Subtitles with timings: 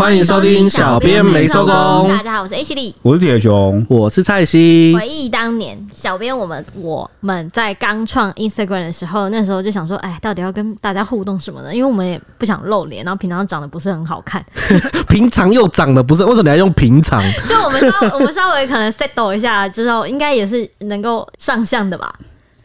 [0.00, 2.08] 欢迎收听小编没收工。
[2.08, 4.96] 大家好，我是 H 里，我是铁雄，我是蔡西。
[4.98, 11.74] 回忆当年，小编我们我们在刚创 Instagram 的时候，那时候就想说，哎，到底要跟大家互动什么呢？
[11.74, 14.42] 因为我们也不想露脸，然后平常长得不是很好看，
[15.06, 17.22] 平常又长得不是，为什么你还用平常？
[17.46, 22.10] 就 我们稍我们稍微可能 settle 一下之后，应该也是能够上相的吧。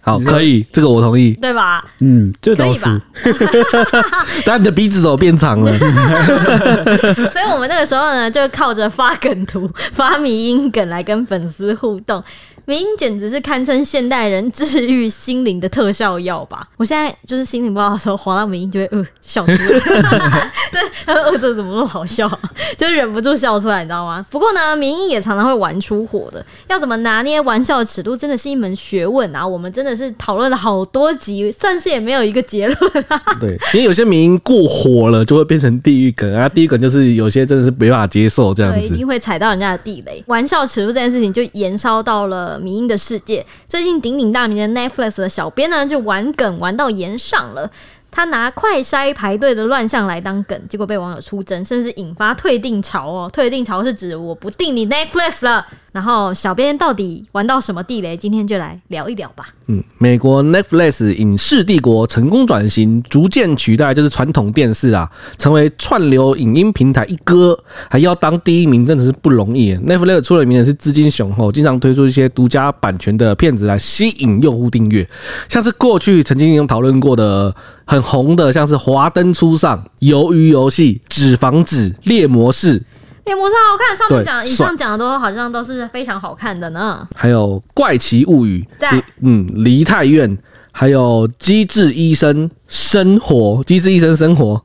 [0.05, 1.83] 好，可以，这个我同意，对吧？
[1.99, 3.01] 嗯，这倒是。
[4.45, 5.75] 但你的鼻子怎么变长了？
[7.31, 12.23] 所以我们那个时候呢，就靠着发梗图、发迷音梗来跟粉丝互动。
[12.65, 16.67] 迷因简直是堪称现代人治愈心灵的特效药吧！
[16.77, 19.57] 我现在就是心情不好的时候，滑到迷因就会呃笑出来。
[20.71, 22.27] 对，呃，这怎么那么好笑？
[22.75, 24.25] 就忍不住笑出来，你知道吗？
[24.31, 26.43] 不过呢，明音也常常会玩出火的。
[26.67, 29.45] 要怎么拿捏玩笑的尺度，真的是一门学问啊！
[29.45, 33.21] 我们真的是讨论了好多集，算是也没有一个结论啊。
[33.39, 36.49] 对，因为有些明音过火了，就会变成地狱梗啊。
[36.49, 40.23] 地狱梗就是有些真的是没办法接受这样子，对，一定会踩到人家的地雷。
[40.25, 42.54] 玩笑尺度这件事情就延烧到了。
[42.57, 47.69] 迷因的世界，最近鼎鼎大名的 Netflix 的小编呢，就玩梗玩到炎上了。
[48.15, 53.29] 他拿快筛排队的乱象来当梗，结果被网友出征，甚至引发退订潮哦。
[53.33, 55.65] 退订潮是指我不订你 Netflix 了。
[55.91, 58.17] 然后小编到底玩到什么地雷？
[58.17, 59.47] 今天就来聊一聊吧。
[59.67, 67.57] 嗯，美国 Netflix 影视帝国成功转型，逐渐取代就是传统电视啊，成为串流影音平台一哥，
[67.89, 69.73] 还要当第一名，真的是不容易。
[69.75, 75.07] Netflix 出了名的是资金雄厚，经常推出一些独家版权的片子来吸引用户订阅，
[75.47, 77.55] 像是过去曾经有讨论过的
[77.85, 79.77] 很红的，像是《华灯初上》、
[80.11, 82.79] 《鱿鱼游戏》、《纸房子》、《猎魔士》。
[83.25, 87.07] 猎魔士好看，上面讲以上讲的都好像都是非常好看的呢。
[87.15, 90.29] 还有《怪奇物语》在嗯，《梨泰院》，
[90.71, 94.55] 还有《机智医生生活》，《机智医生生活》，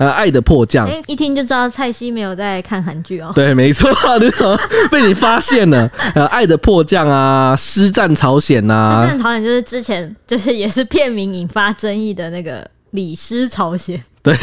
[0.00, 0.88] 还有《爱的迫降》。
[0.90, 3.30] 哎，一听就知道蔡西没有在看韩剧哦。
[3.34, 3.88] 对，没错，
[4.18, 4.58] 那什么
[4.90, 5.88] 被你发现了？
[6.16, 12.66] 呃，《爱的迫降》啊，《师战朝鲜》呐，《师战朝鲜》就是之前就是也是片名引发争议的那个。
[12.92, 14.34] 李师朝鲜， 对，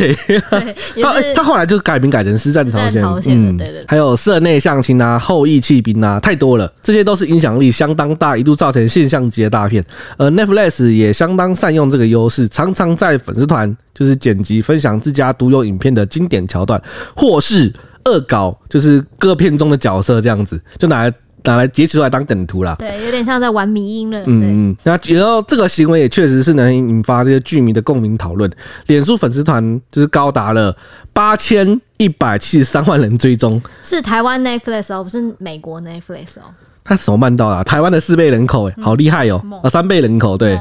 [1.01, 3.85] 他他后来就改名改成师战朝鲜，朝鲜嗯，对对，对。
[3.87, 9.83] 还有社内相亲啊，后羿弃兵啊，太多了，这些都是影响力相当大，一度造成现象级的大片。
[10.17, 16.81] 而 Netflix 也相当善用这个优势，常常在粉丝团就是剪辑分享自家独有影片的经典桥段，
[17.15, 17.73] 或是
[18.05, 21.13] 恶搞，就是各片中的角色这样子，就拿来。
[21.43, 24.21] 拿来截取出来当梗图啦，对，有点像在玩迷音了。
[24.25, 28.51] 嗯嗯，那然后这个行为也确实是能引发这些剧迷的共鸣讨论。
[28.87, 30.75] 脸书粉丝团就是高达了
[31.13, 36.51] 八千一百七十三万人追踪，是台湾 Netflix 哦，不是美国 Netflix 哦。
[36.87, 37.63] 他怎么办到啊？
[37.63, 39.41] 台湾的四倍人口，哎，好厉害哦！
[39.61, 40.57] 啊，三倍人口，对，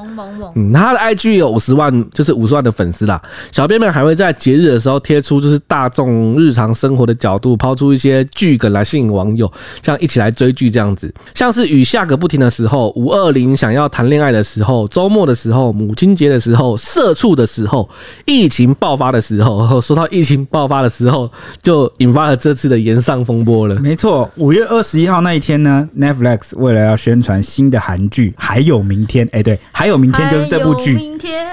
[0.54, 3.20] 嗯，他的 IG 有五十万，就是五十万的粉丝啦。
[3.52, 9.50] 小编们还会在节日的时候贴出，就是大众日常生活的角度，抛出一些剧梗来吸引网友，
[9.82, 11.12] 像一起来追剧这样子。
[11.34, 17.88] 像是雨下个不停的时候，五二零想要谈恋爱的时候，周末的时候，母亲节的时候，社畜的时候，
[18.24, 19.46] 疫情爆发的时候。
[19.80, 21.30] 说到疫情爆发的时候，
[21.62, 23.74] 就引发了这次的延上风波了。
[23.76, 26.15] 没错，五月二十一号那一天呢，Netflix
[26.56, 30.96] 为了要宣传新的韩剧，还有明天，哎，对，还有明天就是这部剧，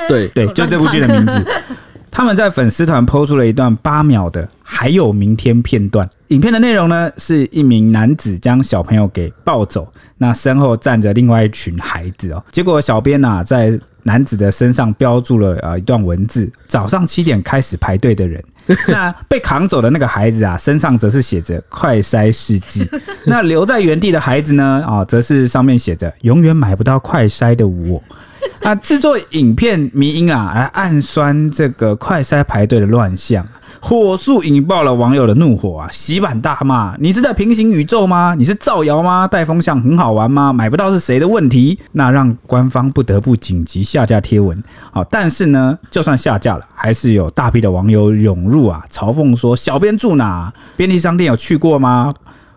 [0.07, 1.45] 对对，就这部剧的名字。
[2.15, 12.43] 他们在粉丝团 PO 出了一段八秒的“还有明天”片段，影片的内容呢，是一名男子将小朋友给抱走，那身后站着另外一群孩子哦。
[12.51, 18.43] 结果小编呐，在男子的身上标注了啊一段文字：早上七点开始排队的人。
[18.87, 22.87] 那被扛走的那个孩子啊，身上则是写着“快筛试剂”。
[23.25, 24.83] 那留在原地的孩子呢？
[24.87, 28.01] 啊，则是上面写着“永远买不到快筛的我”。
[28.63, 33.45] 啊，制作影片迷因啊，来暗酸这个快筛排队的乱象。
[33.79, 35.89] 火速引爆了网友的怒火啊！
[35.91, 38.33] 洗版大骂：“你是在平行宇宙吗？
[38.37, 39.27] 你是造谣吗？
[39.27, 40.53] 带风向很好玩吗？
[40.53, 44.61] 买不到是谁的问题？”那让官方不得不紧急下架贴文。
[44.91, 50.53] 好，但是呢，就算下架了，还是有大批的网友涌入啊，嘲讽说：“小编住哪？
[50.77, 52.13] 便利商店有去过吗？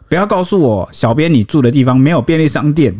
[0.08, 2.94] 不要告诉我，小编你住的地方没有便利商店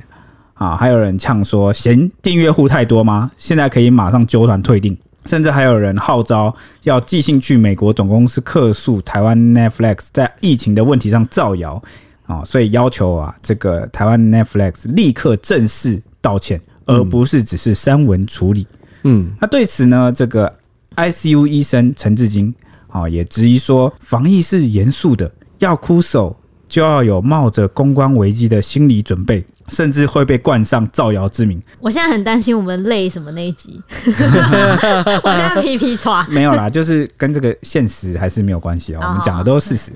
[0.57, 3.31] 啊！”还有人呛说：“嫌订阅户太多吗？
[3.39, 6.55] 现在可以马上揪团退订。”甚至还有人号召
[6.85, 11.83] 要寄信去美国总公司客诉台湾 Netflix 在疫情的问题上造谣
[12.27, 18.69] 啊，所以要求啊这个台湾 Netflix 立刻正式道歉，而不是只是删文处理。
[19.03, 20.53] 嗯，那对此呢，这个
[20.95, 22.55] ICU 医生陈志金
[22.87, 25.29] 啊也质疑说，防疫是严肃的，
[25.59, 26.37] 要哭手
[26.69, 29.45] 就要有冒着公关危机的心理准备。
[29.69, 31.61] 甚至会被冠上造谣之名。
[31.81, 36.27] 我现在很担心我们累什么那一集， 我现在皮皮抓。
[36.29, 39.01] 没有啦，就是跟这个现实还是没有关系哦。
[39.03, 39.93] 我们讲的都是事实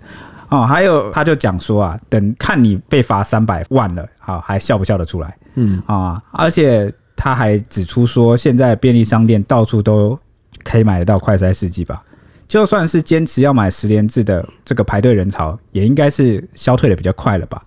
[0.48, 0.66] 哦。
[0.66, 5.36] 还有，他就讲说啊，等看你被罚三百万了，好，还笑不笑得出来？
[5.54, 10.18] 嗯啊，而且他还指出说，现在便利商店到处都
[10.64, 12.02] 可以买得到快筛试剂吧。
[12.48, 17.62] 就算是坚持要买十连制的这个排队人潮，也应该是消退的比较快了吧？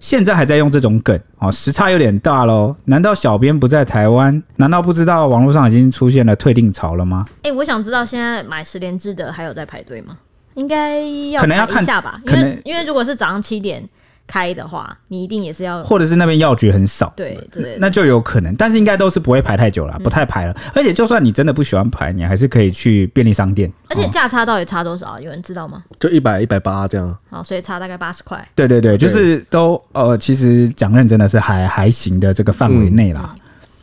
[0.00, 2.74] 现在还在用这种梗哦，时差有点大喽。
[2.84, 4.42] 难道小编不在台湾？
[4.56, 7.24] 难道不知道网络上已经出现了退订潮了吗？
[7.38, 10.16] 哎、欸，我想知道现在买十连制的还有在排队吗？
[10.54, 11.00] 应该
[11.30, 13.82] 要可能要看一下吧，因为因为如果是早上七点。
[14.28, 20.54] 开的话，你一定也是要，或者是那边药局很少，对对，那就有可能，但是应该都是不会排太久了，不太排了。
[20.74, 23.72] 而且就算你真的不喜欢排，你还是可以去便利商店。
[23.88, 25.18] 而且价差到底差多少？
[25.18, 25.82] 有人知道吗？
[25.98, 27.16] 就一百一百八这样。
[27.30, 28.46] 好，所以差大概八十块。
[28.54, 33.34] 对对对，就是都呃，其实讲认真的是还还行的这个范围内啦。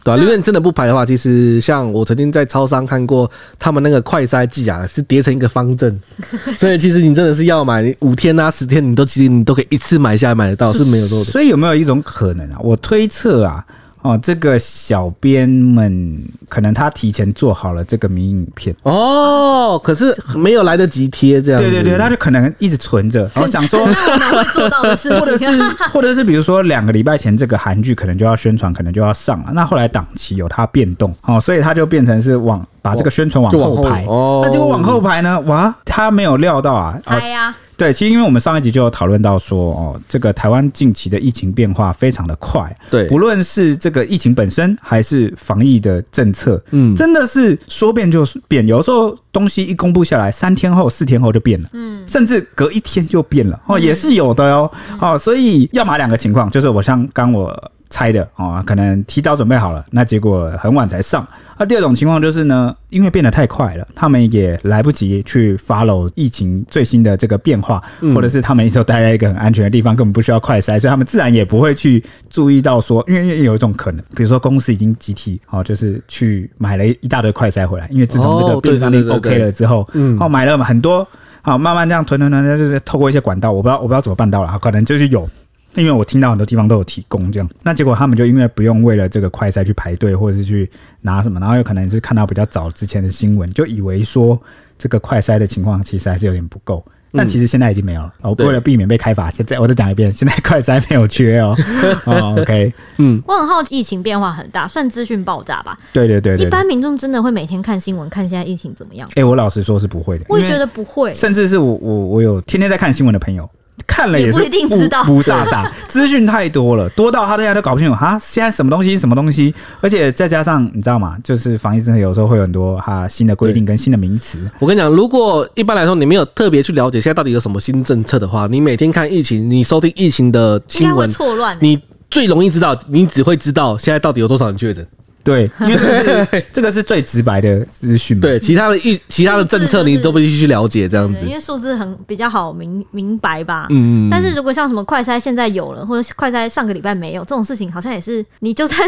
[0.06, 6.00] 对啊，因为你真的不排的话，其实像我曾经在超商看过，他们那个快筛剂啊，是叠成一个方阵，
[6.60, 11.25] 所以其实你真的是要买五天啊、十天，你都其实你都可以一次买下来买得到，是没有错的。
[11.25, 12.60] 所以有没有一种可能啊？
[12.62, 13.66] 我推测啊。
[14.06, 18.75] 哦，这个小编们可能他提前做好了这个迷影片。
[18.84, 21.60] 哦，可是没有来得及贴这样。
[21.60, 25.46] 对对对，他就可能一直存着，然 后想说会做到的事情，或者是
[25.92, 37.56] 或者是比如说两个礼拜前这个韩剧可能就要宣传，可能就要上了，那后来档期有它变动，哦，所以他就变成是往把这个宣传往后排，哦，那结果往后排呢，哇，他没有料到啊，哎呀。
[37.78, 54.72] 对，其实因为我们上一集就有讨论到说，哦，这个台湾近期的疫情变化非常的快，对，不论是这个疫情本身，还是防疫的政策，嗯，真的是说变就变，有时候东西一公布下来，三天后、四天后就变了，嗯，甚至隔一天就变了，哦，也是有的哟，
[55.02, 57.72] 哦，所以要么两个情况，就是我像刚我。
[57.88, 61.26] 猜的哦，可能提早准备好了，那结果很晚才上。
[61.57, 81.08] 那、啊、第二种情况就是呢，因为变得太快了，他们也来不及去 follow 疫情最新的这个变化，嗯、或者是他们一直都待在一个很安全的地方，根本不需要快筛，所以他们自然也不会去注意到说，因为有一种可能，比如说公司已经集体哦，就是去买了一大堆快筛回来，因为自从这个便利商店 OK 了之后，嗯，哦，买了很多，
[81.42, 85.30] 好，慢慢这样囤囤囤，就是透过一些管道，我不知道我不知道怎么办到了，可能就是有。
[85.75, 90.69] 因为我听到很多地方都有提供这样，那结果他们就因为不用为了这个快筛去排队，或者是去
[91.01, 94.39] 拿什么，然后有可能是看到比较早之前的新闻，就以为说
[94.77, 98.13] 这个快筛的情况其实还是有点不够，但其实现在已经没有了。
[98.22, 101.56] 我为了避免被开罚，现在我再讲一遍，现在快筛没有缺哦。
[102.06, 105.77] 哦，OK， 嗯，我很好奇，疫情变化很大，算资讯爆炸吧？
[105.92, 109.10] 对对对，对，一般民众真的会每天看新闻，看现在疫情怎么样？
[109.16, 113.50] 哎，我老实说是不会的，我也觉得不会，甚至是我我我有天天在看新闻的朋友。
[113.88, 121.16] 看了也是不一定知道，不傻傻，资讯太多了，多到他大家都搞不清楚哈，现在什么东西什么东西，而且再加上你知道吗？
[121.24, 124.39] 就是防疫政策有时候会有很多哈新的规定跟新的名词。
[124.60, 131.80] 我跟你讲，如果一般来说你没有特别去了解现在到底有什么新政策的话，你每天看疫情，你收听疫情的新闻，错乱，你
[132.10, 134.86] 最容易知道，你只会知道现在到底有多少人确诊。
[135.25, 138.22] 对，因为这个是这个是最直白的资讯。
[138.22, 143.66] 对，其他的预其他的政策你都不必须去了解这样子，因为数字很比较好明明白吧。
[143.72, 148.88] 嗯，但是如果像什么快筛现在有了，或者快筛上个礼拜没有这种事情，好像也是你就算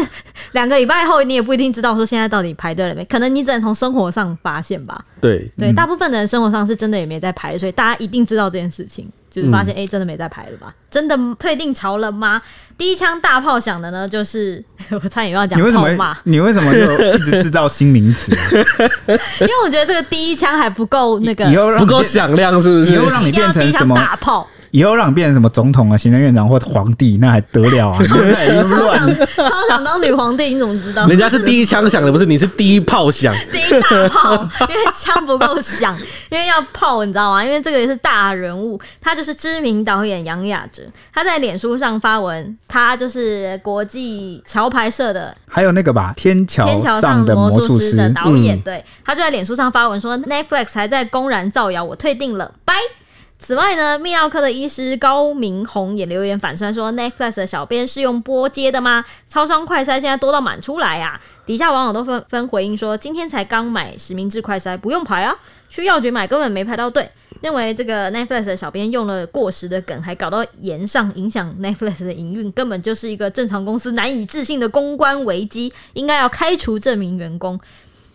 [0.52, 3.04] 两个礼拜后，你也不一定知道说现在到底排队了没。
[3.06, 5.04] 可能你只能从生活上发现吧。
[5.20, 9.08] 对对，大部分的人生活上是真的也没在排，所以大家一定知道这件事情。
[9.40, 10.74] 就是发现，哎、嗯欸，真的没在排了吧？
[10.90, 12.40] 真的退定潮了吗？
[12.76, 16.16] 第一枪大炮响的呢，就是 我差点又要讲炮骂。
[16.24, 18.32] 你为什么就一直 制造新名词？
[19.40, 21.46] 因为我觉得这个第一枪还不够那个，
[21.78, 22.92] 不够响亮，是不是？
[22.92, 24.48] 以后让你变成什么大炮？
[24.70, 27.98] 以后让你变成什么总统啊、行政院长或皇帝，那还得了啊？
[28.04, 31.06] 超想超想当女皇帝，你怎么知道？
[31.06, 32.26] 人家是第一枪响的，不是？
[32.26, 34.34] 你是第一炮响， 第一大炮，
[34.68, 35.98] 因为枪不够响，
[36.30, 37.44] 因为要炮，你知道吗？
[37.44, 40.82] 因为这个也是大人物，他就是知名导演杨雅喆，
[41.14, 52.74] 他在脸书上发文，他就是国际桥牌社的，还有那个吧，天桥天桥上的魔术师的导演，对，他就在脸书上发文说，Netflix 还在公然造谣，我退订了，拜。
[53.38, 59.04] 此外呢，泌尿科的医师高明宏也留言反酸说：“Netflix 的小编是用波接的吗？
[59.28, 65.34] 超商快筛现在多到满出来啊！”底下网友都纷纷回应说：“今天才刚买实名制快筛，不用排啊，
[65.68, 67.08] 去药局买根本没排到队。”
[67.40, 77.58] 认为这个 Netflix 的小编用了过时的梗，还搞到炎上，影响 Netflix 的营运，根本就是一个正常公司难以置信的公关危机，应该要开除这名员工。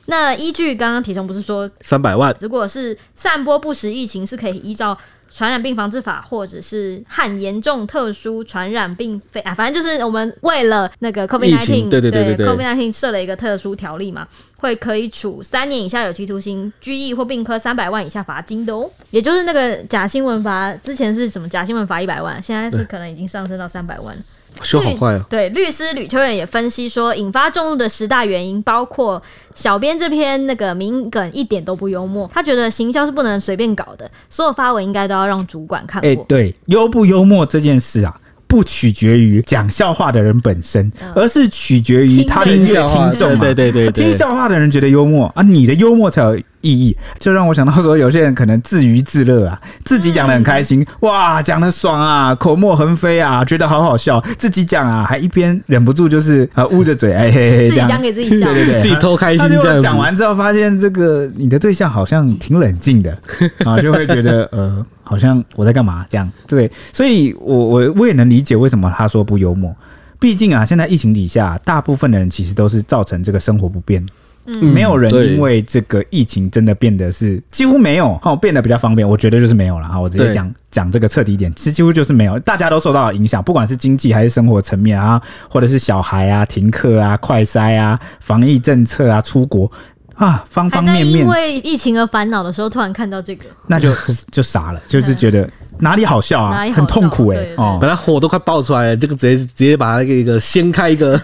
[0.06, 4.98] 那依据刚刚体重不是说三百万，如果是散播不实疫情，是可以依照
[5.32, 18.90] 传染病防治法，或者是和严重特殊传染病非啊，反正就是我们为了那个 COVID-19，对对对对 COVID nineteen 设了一个特殊条例嘛，会可以处三年以下有期徒刑、拘役或并科三百万以下罚金的哦。
[19.10, 24.16] 也就是那个假新闻罚，之前是什么假新闻罚一百万，现在是可能已经上升到三百万。
[24.62, 25.22] 修好坏哦！
[25.30, 29.22] 对，律师吕秋远也分析说，引发众怒的十大原因包括
[29.56, 36.08] 小编这篇那个名梗一点都不幽默，他觉得行销是不能随便搞的，所有发文应该都要让主管看过。
[36.08, 38.20] 哎、欸，对，幽不幽默这件事啊。
[38.46, 42.68] 不取决于讲笑话的人本身，而是取决于他的听
[43.16, 43.40] 众嘛。
[43.40, 46.98] 对对对，听笑话的人觉得幽默啊，你的幽默才有意义。
[47.20, 59.79] 就让我想到说，有些人可能自娱自乐啊，自己讲的很开心，哇，讲的爽啊，口沫横飞啊，觉得好好笑，自己讲啊，还一边忍不住就是呃捂着嘴，哎嘿嘿，自己讲给自己笑，对对对，自己偷开心这样。
[59.79, 63.15] 讲完之后发现这个你的对象好像挺冷静的
[63.63, 64.84] 啊，就会觉得呃。
[65.05, 69.75] 好像我在干嘛这样，对，所以我我我也能理解为什么他说不幽默。
[70.17, 74.03] 毕竟啊，现在疫情底下，大部分的人其实都是造成这个生活不便，
[74.46, 79.08] 嗯，没有人因为这个疫情真的变得是几乎没有，哈，变得比较方便。
[79.08, 89.72] 我觉得就是没有了哈，我直接讲讲这个彻底一点，其实几乎就是没有，大家都受到了影响，不管是经济还是生活层面啊，或者是小孩啊停课啊、快筛啊、防疫政策啊、出国。
[90.15, 91.20] 啊，方方面面。
[91.20, 93.91] 因为疫情而烦恼的时候，突然看到这个，那就
[94.32, 101.17] 就傻了， 就是觉得哪里好笑啊，哪里好笑很痛苦哎、欸，哦，本来火都快爆出来了，这个直接直接把那个一个掀开一个，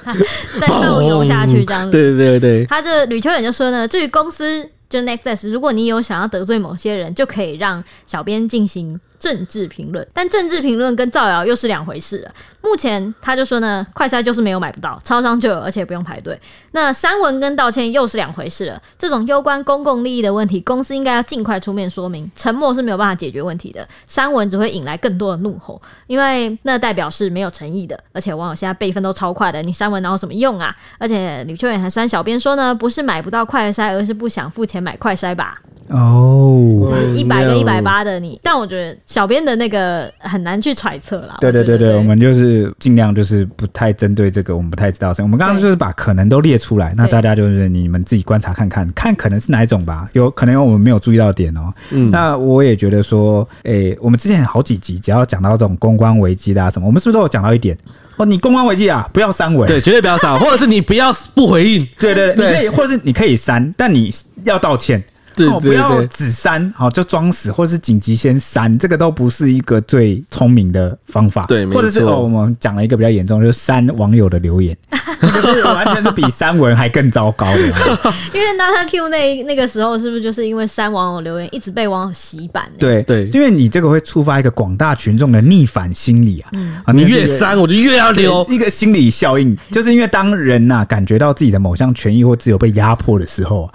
[0.59, 8.99] 再倒油下去这样子，对对对对，他这吕秋远就说呢，至于公司就 Nextest，如果你有想要得罪某些人，就可以让小编进行。
[9.19, 12.31] 政治评论，但政治评论跟造谣又是两回事了。
[12.61, 16.39] 目前他就说呢，快筛就是没有买不到，超商就有，而且不用排队。
[16.71, 18.81] 那删文跟道歉又是两回事了。
[18.97, 22.29] 这种攸关公共利益的问题，公司应该要尽快出面说明。
[22.35, 28.01] 沉默是没有办法解决问题的，删文只会引来更多的怒吼，因为那代表是没有诚意的。
[28.13, 30.75] 而且网友现在备份都超快的，你删文能有什么用啊？
[30.97, 35.61] 而且吕秋远还删小编说呢，不是买不到快筛，而是不想付钱买快筛吧。
[35.89, 41.37] 哦，就是一百跟一百八的你，但我觉得小编的那个很难去揣测啦。
[41.41, 45.13] 对对对对，我们就是尽量就是不太针对这个，我们不太知道。
[45.19, 50.07] 我们刚刚就是把可能都列出来，那大家就是你们自己观察看看，看可能是哪一种吧。
[50.13, 51.73] 有可能有我们没有注意到的点哦。
[51.91, 57.77] 嗯，那我也觉得说，诶，我们之前好几集只要讲到这种公关危机啊什么，我们是不是都有讲到一点？
[58.17, 65.03] 哦，你公关危机啊，不要删文，对，绝对不要删，或者是你不要不回应，对对对，你可以，或者是你可以删，但你要道歉。
[65.47, 71.41] 哦，不要只删，好就装死，或是紧急先删，这个都不是一个最聪明的方法。
[71.43, 74.75] 对，或者是我们讲了一个比较严重，就是删网友的留言，
[75.21, 77.59] 就是完全是比删文还更糟糕的。
[78.33, 82.69] 因为 Nata Q 那那个时候，是不是就是因为删网友留言，一直被网友洗版？
[82.77, 86.49] 对对，因为你这个会触发一个广大群众的逆反心理啊！
[86.53, 93.73] 嗯，你越删，我就越要留，一个心理效应，就是因为当人呐、啊、感觉到自己的某项权益或自由被压迫的时候啊，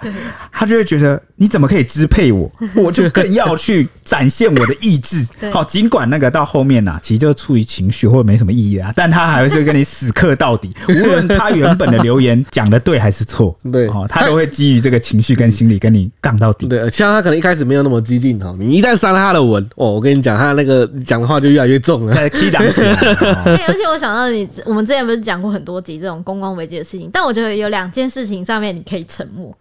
[0.51, 1.21] 他就会觉得。
[1.37, 2.51] 你怎么可以支配我？
[2.75, 5.25] 我就更要去展现我的意志。
[5.53, 10.69] 好，尽管那个到后面啊，其实就出于情绪或者没什么意义啊，但他还是跟你死磕到底。
[10.89, 16.67] 无论他原本的留言讲的对还是错，对，哦，他都会基于这个情绪跟心理跟你杠到底。
[16.67, 22.29] 对，像他可能一开始没有那么激进哈，你一旦删了他的文，哦，我跟你讲，他那个讲的话就越来越重了。
[22.31, 22.61] key 档。
[22.61, 29.55] 而且我想到你，我们之前不是讲过很多集这种公关危机的事情，但我觉得有两件事情上面你可以沉默。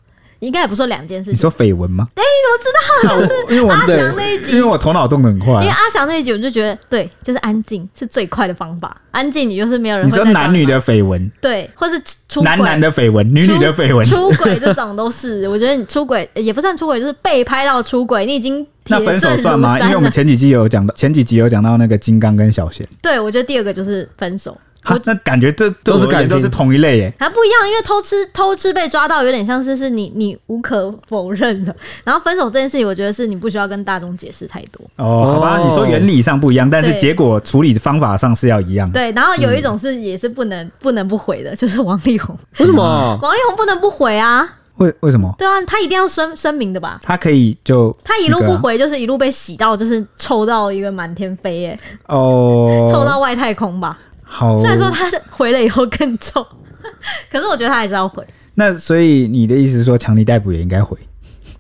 [0.45, 1.35] 应该也不说两件事情。
[1.35, 2.09] 你说绯闻吗？
[2.15, 3.21] 哎、欸，你怎么知道？
[3.21, 5.61] 就是因为阿翔那一集，因为我头脑动得很快、啊。
[5.63, 8.97] 因为阿翔那一集，我就觉得对，就是安静是最快的方法。
[9.11, 10.07] 安静，你就是没有人。
[10.07, 15.49] 你说男女的绯闻，对，或是出男男的绯闻，女女的绯闻，出轨这种都是。
[15.49, 19.79] 我觉得你出轨也不算出轨，就是被拍到出轨，你已经那分手算吗？
[19.81, 22.87] 因为我们前几集有讲到，前几集有讲到那个金刚跟小贤。
[23.01, 24.57] 对，我觉得第二个就是分手。
[24.87, 31.75] 我那感觉这都是感觉都是同一类耶，还不一样，因为偷吃偷吃被抓到，有点像是是你你无可否认的。
[32.05, 34.85] 然后分手这件事情，我觉得是你不需要跟大众解释太多。
[34.97, 38.91] 哦，好吧，你说原理上不一样，但是结果处理的方法上是要一样。
[38.91, 42.37] 对，然后有一种是也是不能不能不回的，就是王力宏。
[42.59, 43.19] 为什么？
[43.23, 44.47] 王力宏不能不回啊？
[44.77, 45.33] 为为什么？
[45.39, 47.01] 对啊，他一定要声声明的吧？
[47.03, 51.79] 他可以就他一路不回，就是一路被洗到，就是臭到一个满天飞耶。
[52.09, 53.97] 哦， 臭到外太空吧？
[54.35, 56.45] 好，虽然说他回了以后更重，
[57.31, 58.21] 可是我觉得他还是要回。
[58.57, 60.99] 那所以你的意思是说，强尼逮捕也应该回？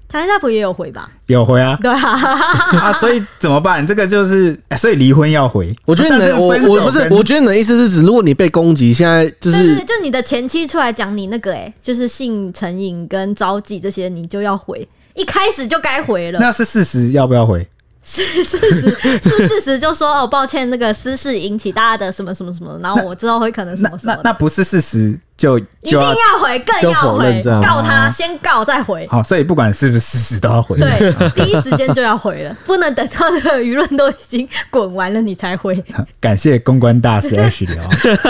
[0.09, 1.09] 强尼逮捕也有回吧？
[1.27, 1.99] 有回啊，对啊，
[2.79, 3.87] 啊，所以怎么办？
[3.87, 5.73] 这个就是，所以离婚要回。
[5.87, 16.41] 我觉得你的，我我不是，我觉得你的意思是指，如果你被攻击，现在就是，对对对，就你的前妻出来讲你那个，哎，就是性成瘾跟招妓这些，你就要回，一开始就该回了。
[16.41, 17.69] 那是事实，要不要回？
[18.05, 29.07] 是事实，是事实，就说哦，抱歉，那个私事引起大家的什么什么什么，然后我之后会可能什么什么那那，那不是事实，就，就一定要回，更要回，告他，先告再回。
[29.11, 30.79] 好，所以不管是不是事实，都要回。
[30.79, 35.83] 对， 第一时间就要回了，不能等到那个舆论都已经滚完了你才回。
[36.21, 37.83] 感谢公关大师 H 聊，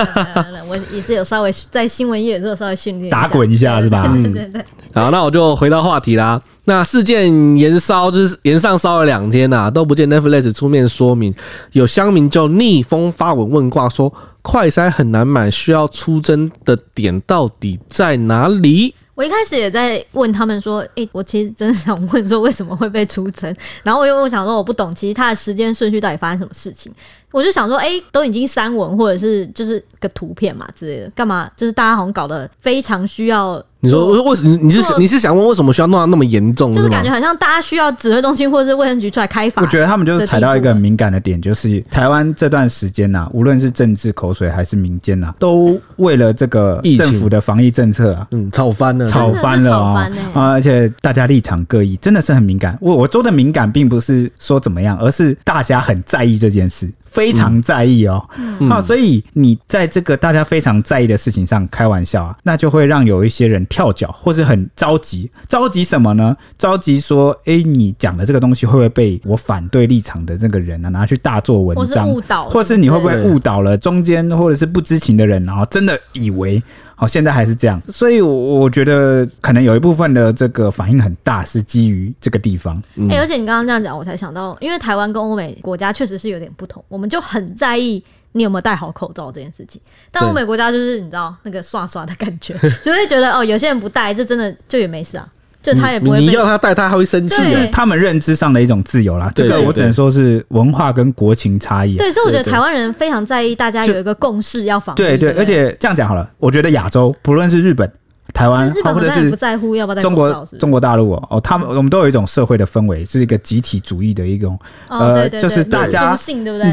[0.66, 4.08] 我也是有稍微在新闻业也是有稍微训练打滚一下是吧？
[4.08, 4.64] 对对对，对。
[4.94, 6.40] 好，那我就回到话题啦。
[6.66, 11.34] 那事件延烧就是延上烧了两天呐、啊，都不见 Netflix 出面说明。
[11.72, 14.10] 有乡民就逆风发文问卦说，
[14.44, 18.94] 快筛很难买，需要出征的点到底在哪里？
[19.14, 23.52] 我一开始也在问他们说，诶、我其实真的想问说，为什么会被出征？
[23.82, 26.92] 然后我又我想说，我不懂，其实它的时间顺序到底发生什么事情？
[27.32, 31.50] 我就想说，哎、都已经删文或者是就是个图片嘛之类的，干嘛？
[31.56, 33.64] 就是大家好像搞得非常需要。
[33.84, 34.56] 你说为什么？
[34.62, 36.72] 你是你是想问为什么需要弄到那么严重？
[36.72, 39.60] 就是感觉好像大家需要指挥中心或者是卫生局出来开罚。
[39.60, 50.10] 我觉得他们就是踩到一个很敏感的点，就是台湾这段时间呐、啊，无论是政治口水还是民间呐、啊，都为了这个政府的防疫政策啊，嗯，吵翻了，吵翻了！
[50.32, 52.78] 而且大家立场各异，真的是很敏感。
[52.80, 56.90] 我我说的敏感，并不是说怎么样，而是大家很在意这件事。
[57.04, 58.20] 非常在意哦，
[58.58, 65.28] 嗯、啊，所以你在这个大家非常在意的事情上开玩笑啊，那就会让有一些人跳脚，或是很着急。
[65.48, 66.36] 着急什么呢？
[66.56, 76.62] 着急说，哎、欸，你讲的这个东西会不会被我反对立场的这个人呢、啊、拿去大做文章，或是误导，或是你会不会误导了中间或者是不知情的人，然后真的以为。
[76.96, 82.80] 好，现在还是这样，所以我我觉得可能有一部分的这个反应很大，是基于这个地方。
[83.10, 88.00] 哎、欸，而且你刚刚这样讲，我才想到，因为台湾跟欧美国家确实是有点不同，我们就很在意
[88.36, 89.80] 你有没有戴好口罩这件事情。
[90.12, 95.26] 但欧美国家就是你知道那个刷刷的感觉， 就会觉得哦，有些人不戴，这真的就也没事啊。
[95.62, 97.36] 就他也不会，你要他戴，他还会生气。
[97.36, 99.32] 是他们认知上的一种自由啦。
[99.34, 101.96] 这个我只能说是文化跟国情差异。
[101.96, 104.94] 对，所以我觉得台湾人非常在意，大家有一个共识要防。
[104.94, 107.90] 对对，而且这样讲好了，我觉得亚洲不论是日本、
[108.34, 116.14] 台湾，或者是不在乎要不要中国中国大陆哦，他们我们都有一种社会的氛围，是一个集体主义的一种呃，就是大家？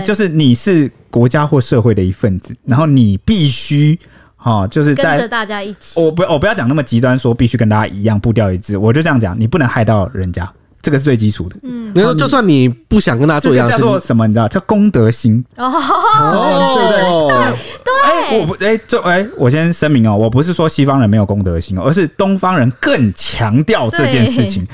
[0.03, 3.97] 就是你是国家或社会的一份子，然后你必须。
[4.43, 6.01] 哦，就是在跟着大家一起。
[6.01, 8.75] 我不，我不要讲那么极端，说必须跟大家一样步调一致。
[8.75, 11.55] 我就这样讲，你不能害到人家，这个是最基础的。
[11.63, 14.27] 嗯，你说就算你不想跟大家做一样，叫做什么？
[14.27, 17.43] 你知道叫公德心哦，哦，对不对？
[17.83, 18.39] 对哎。
[18.39, 24.65] 我不，哎，这哎，我先声明哦，我不是说西方人没有公德心，而是东方人更强调这件事情。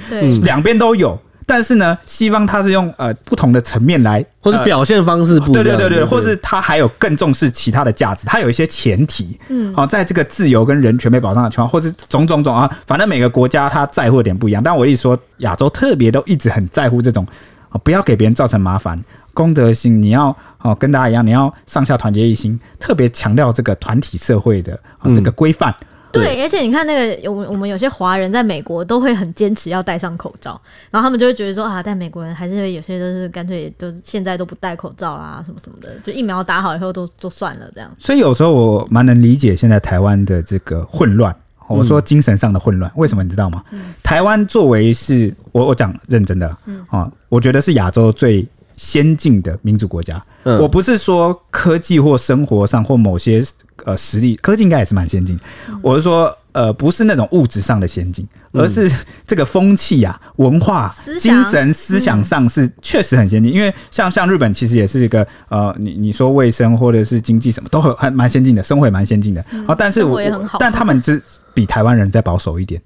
[0.43, 1.19] 两边都有。
[1.49, 14.61] 但是呢，西方它是用呃不同的层面来，或是表现方式不一样，对对对对，或是它还有更重视其他的价值，它有一些前提，嗯，好，在这个自由跟人权被保障的情况，或是种种种啊，反正每个国家它在乎的点不一样。
[14.61, 17.25] 但我一直说亚洲特别都一直很在乎这种
[17.69, 19.01] 啊，不要给别人造成麻烦，
[19.33, 25.73] 公德心，你要哦跟大家一样，你要上下团结一心，特别强调这个团体社会的啊这个规范。
[26.17, 30.59] 对，而且你看那个，我我们有些华人在美国都会很坚持要戴上口罩，
[30.91, 37.89] 然后他们就会觉得说啊，在美国人还是有些都是干脆都现在都不戴口罩啊，什么什么的，就疫苗打好以后都都算了这样。
[37.97, 41.35] 所以有时候我蛮能理解现在台湾的这个混乱，
[41.67, 43.63] 我说精神上的混乱，嗯、为什么你知道吗？
[43.71, 50.23] 嗯、台湾作为是我我讲认真的，嗯啊，我觉得是亚洲最先进的民主国家。
[50.43, 53.43] 嗯、我不是说科技或生活上或某些。
[53.85, 55.39] 呃，实力科技应该也是蛮先进。
[55.81, 58.91] 我是说，呃，不是那种物质上的先进，而是
[59.25, 63.53] 这个风气啊、文化、精神、思想上是确实很先进。
[63.53, 69.45] 因为像像日本，其实也是一个呃，你你说卫生或者是经济什么都很还蛮先进的，生活也蛮先进的。
[69.67, 70.19] 好，但是我
[70.59, 71.21] 但他们只
[71.53, 72.81] 比台湾人再保守一点。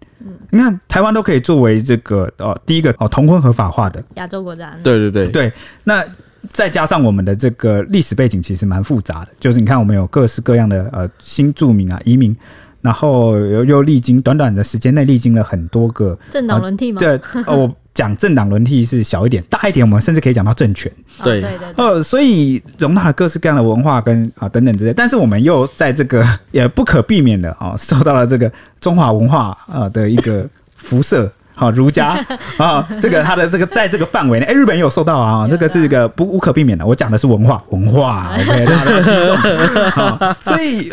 [0.50, 4.74] 你看台湾都可以作为这个呃第一个哦同婚合法化的亚洲国家。
[4.84, 5.54] 对对对对，
[5.86, 6.04] 那。
[6.50, 12.36] 再加上我们的这个历史背景其实蛮复杂的，就是你看我们有各式各样的呃新住民啊移民，
[12.82, 17.00] 然后又又历经短短的时间内历经了很多个政党轮替吗？
[17.00, 20.92] 对，呃，我 讲政党轮替是小一点，大一点我们甚至可以讲到政权。
[21.24, 21.74] 对对对。
[21.76, 31.32] 呃，所以容纳了各式各样的文化跟啊等等之类，但是我们又在这个 也不可避免的啊受到了这个中华文化啊的一个辐射。
[31.62, 32.18] 好，儒家
[32.58, 36.84] 啊，这个他的这个在这个范围内，哎，日本也有受到啊，这个是一个不无可避免的。
[36.84, 40.92] 我讲的是文化，文化，OK， 大家激动，好， 所以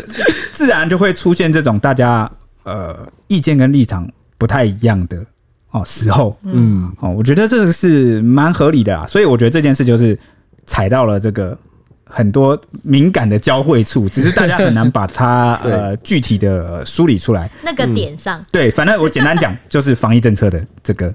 [0.51, 2.29] 自然就会出现这种大家
[2.65, 5.17] 呃意见跟立场不太一样的
[5.71, 9.07] 哦时候，嗯哦，我觉得这个是蛮合理的啊。
[9.07, 10.15] 所以我觉得这件事就是
[10.67, 11.57] 踩到了这个
[12.09, 17.49] 很多敏感的交汇处，只是大家很难把它 呃具体的梳理出来。
[17.63, 21.13] 那个点上，对，反正我简单讲，就是防疫政策的这个，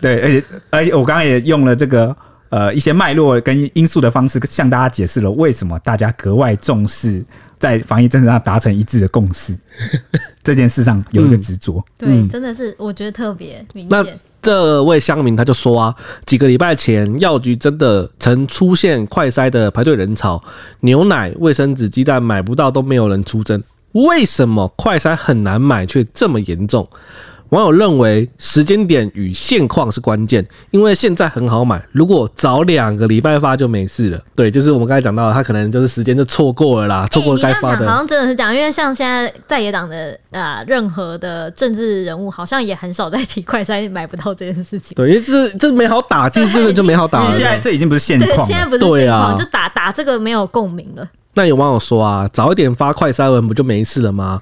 [0.00, 2.16] 对， 而且而且我刚刚也用了这个。
[2.50, 7.24] 呃，一些脉络跟因素的方式向大家解释了为什么大家格外重视
[7.60, 9.56] 在防疫政策上达成一致的共识
[10.42, 11.80] 这件事上有一个执着。
[11.96, 14.18] 对，真的是我觉得特别明显。
[14.42, 20.42] 这位乡民他就说啊，几个礼拜前药局真的曾出现快筛的排队人潮，
[20.80, 26.88] 牛奶、卫生纸、鸡蛋买不到都没有人出征，为什么快筛很难买却这么严重？
[27.50, 34.20] 网友认为时间点与现况是关键，因为现在很好买，如果早两个礼拜发就没事了。
[34.34, 37.86] 对，就是我们刚才讲到的，他可能就是时间就错过了啦，错过该发的。
[37.88, 44.94] 好像真的是讲，因为像现在在野党的啊，任何的政治人物好像也很少在提快筛买不到这件事情。
[44.94, 47.32] 对，因为这这没好打，这真的就没好打了。
[47.36, 51.08] 现在这已经不是现况，对，现在不是现况，就打打这个没有共鸣了。
[51.34, 54.40] 那有网友说啊，早一点发快筛文不就没事了吗？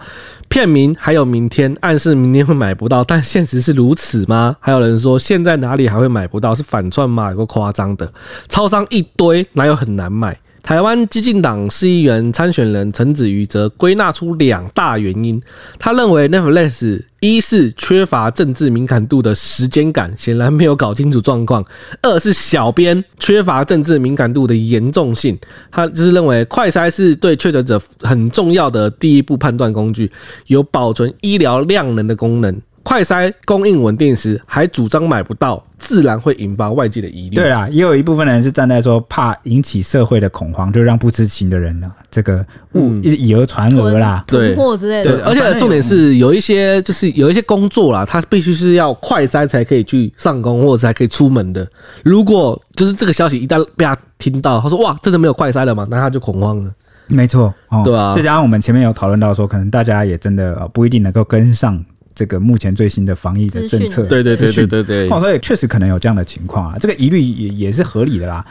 [0.49, 4.57] 片名还有明天，暗示明天会买不到，但现实是如此吗？
[4.59, 6.55] 还有人说现在哪里还会买不到？
[6.55, 7.31] 是反转吗？
[7.31, 8.11] 有个夸张的，
[8.49, 10.35] 超商一堆，哪有很难买？
[10.63, 15.41] 台湾激进党市议员参选人陈子瑜则归纳出两大原因，
[15.79, 21.63] 他认为 Netflix 一是缺乏政治敏感度的时间感，显然没有搞清楚状况；
[22.03, 25.39] 二是小编缺乏政治敏感度的严重性。
[25.71, 30.11] 他就是认为快筛是对确诊者很重要的第一步判断工具，
[30.47, 32.61] 有保存医疗量能的功能。
[32.89, 37.35] 快筛供应稳定时，还主张买不到，自然会引发外界的疑虑。
[37.35, 45.19] 对啊，也有一部分人是站在说怕引起社会的恐慌，就让不知情的人呢，这个误以讹传讹啦，囤货之类的。
[45.19, 51.69] 对，而且重点是有一些就是有一些工作啦，他必须是要快筛才可以去上工，或者才可以出门的。
[52.03, 55.87] 如果就是这个消息一旦被他听到，他说哇，真的没有快筛了吗？
[55.91, 56.71] 那他就恐慌了。
[57.07, 58.15] 没错，哦，对啊。
[58.15, 61.85] 再加上我们前面有讨论到说，可能大家也真的不一定能够跟上。
[62.19, 68.45] 这个目前最新的防疫的政策，对对对对对对，所以确实可能有这样的情况啊，这个疑虑也也是合理的啦。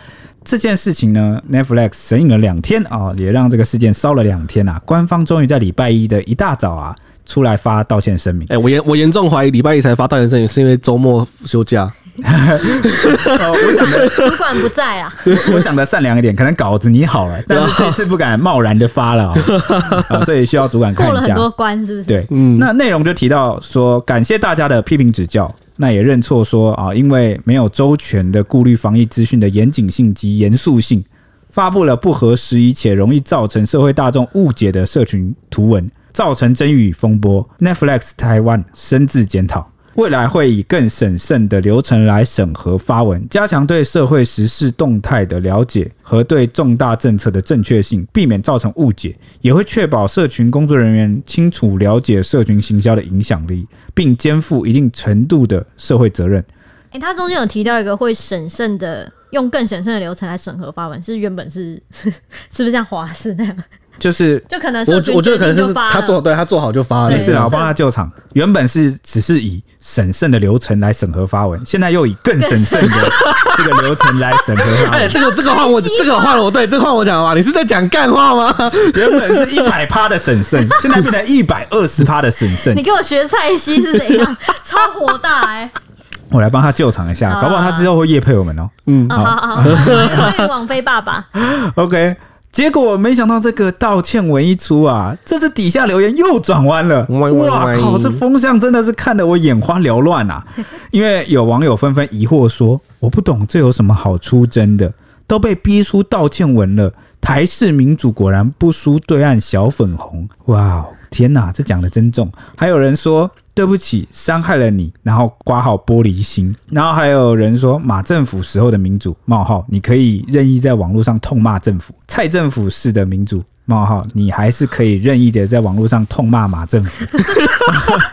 [0.45, 6.95] 这件事情呢，Netflix 神隐了两天啊，也让这个事件烧了两天啊，官方终于在礼拜一的一大早啊。
[7.27, 8.47] 出来发道歉声明。
[8.47, 11.91] 哎、欸，我严我严重怀疑礼拜一才发道歉声明，是因为周末休假。
[12.23, 15.13] 我想的主管不在啊。
[15.53, 19.29] 我想的善良一点，可能稿子拟好了， 但是这次不敢贸然的发了
[20.09, 21.13] 啊，所以需要主管看一下。
[21.13, 22.07] 过了很多关是不是？
[22.07, 22.57] 对，嗯。
[22.57, 31.03] 那内容就提到说，感谢大家的批评指教，那也认错说啊，因为没有周全的顾虑防疫资讯的严谨性及严肃性，
[31.49, 35.87] 发布了不合时宜且容易造成社会大众误解的社群图文。
[36.13, 56.45] 造成争议风波，Netflix 台湾深自检讨，未来会以更审慎的流程来审核发文，加强对社会时事动态的了解和对重大政策的正确性，避免造成误解，也会确保社群工作人员清楚了解社群行销的影响力，并肩负一定程度的社会责任。
[56.91, 62.11] 诶，他中间有提到一个会审慎的，用更审慎的流程来审核发文，是原本是 是
[62.57, 63.57] 不是像华视那样？
[63.99, 68.11] 就是，就可能我我觉得可能是他做对他做好就发了，没事啊，我帮他救场。
[68.33, 72.95] 原本是只是以审慎的流程来审核发文，现在又以更审慎的
[73.57, 75.01] 这个流程来审核发文。
[75.01, 78.55] 哎，这个这个换我，这个换我，对，这个换我讲的话，你是在讲干话吗？
[78.93, 82.75] 原本是一百趴的审慎，现在变成一百二十趴的审慎。
[82.75, 84.37] 你给我学蔡西是怎样？
[84.63, 85.71] 超火大哎、欸！
[86.29, 88.69] 我来帮他救场一下，搞不好他之后会夜配我们哦。
[88.85, 91.25] 嗯，好好好，欢迎网飞爸爸。
[91.75, 92.15] OK。
[92.57, 97.05] 结果没想到这个道歉文一出啊，这次底下留言又转弯了。
[97.07, 100.43] 哇靠，这风向真的是看得我眼花缭乱啊！
[100.89, 104.91] 因为有网友纷纷疑惑说：“我不懂这有什么好出征的？
[105.27, 106.91] 都被逼出道歉文了，
[107.21, 112.31] 台式民主果然不输对岸小粉红。”哇，天哪，这讲的真重。
[112.55, 113.29] 还有人说。
[113.57, 127.05] 对不起，伤害了你，然后刮号玻璃心，然后还有人说马政府时候的民主冒号，你可以任意在网络上痛骂政府；蔡政府式的民主冒号，你还是可以任意的在网络上痛骂马政府。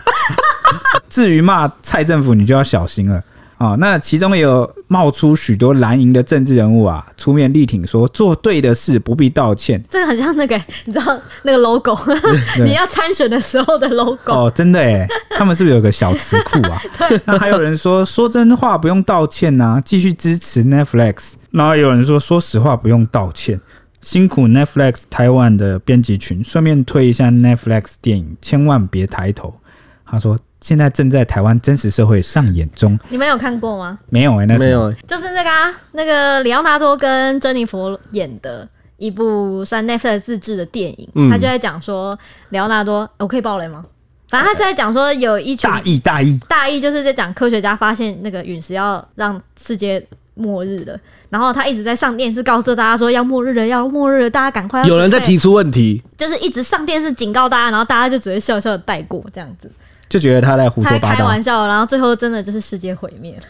[1.07, 3.21] 至于骂蔡政府，你就要小心了。
[3.57, 9.81] 啊、哦，那其中也有冒出许多蓝营的政治人物啊，出面力挺说做对的事不必道歉。
[9.89, 11.97] 这个很像那个，你知道那个 logo，
[12.65, 14.31] 你要参选的时候的 logo。
[14.31, 16.81] 哦，真的哎，他们是不是有个小词库啊？
[17.23, 21.33] 那还有人说说真话不用道歉呐、啊，继续支持 Netflix。
[21.51, 23.61] 然后有人说说实话不用道歉，
[24.01, 29.55] 辛苦 Netflix 台湾的编辑群，顺便推一下 Netflix 电影，千万别抬头。
[30.05, 32.97] 他说现在正在台湾真实社会上演中。
[33.09, 33.97] 你们有看过吗？
[34.09, 42.17] 没有哎、欸，那没有，就是那个啊，那个里奥纳多跟珍妮佛演的一部算 Netflix 自制的电影，嗯、他就在讲说
[42.49, 43.83] 李奥纳多，我可以爆雷吗？
[44.29, 54.87] 反正他是在讲说有一群大意大意大意，就是在讲科学家发现那个陨石要让世界末日了，然后他一直在上电视告诉大家说要末日了，要末日了，大家赶快要。
[54.87, 59.71] 有人在提出问题，就是一直上电视警告大家，然后大家就只会笑笑的带过这样子，
[60.07, 63.43] 就觉得他在胡说八道，开玩笑，然后最后真的就是世界毁灭了。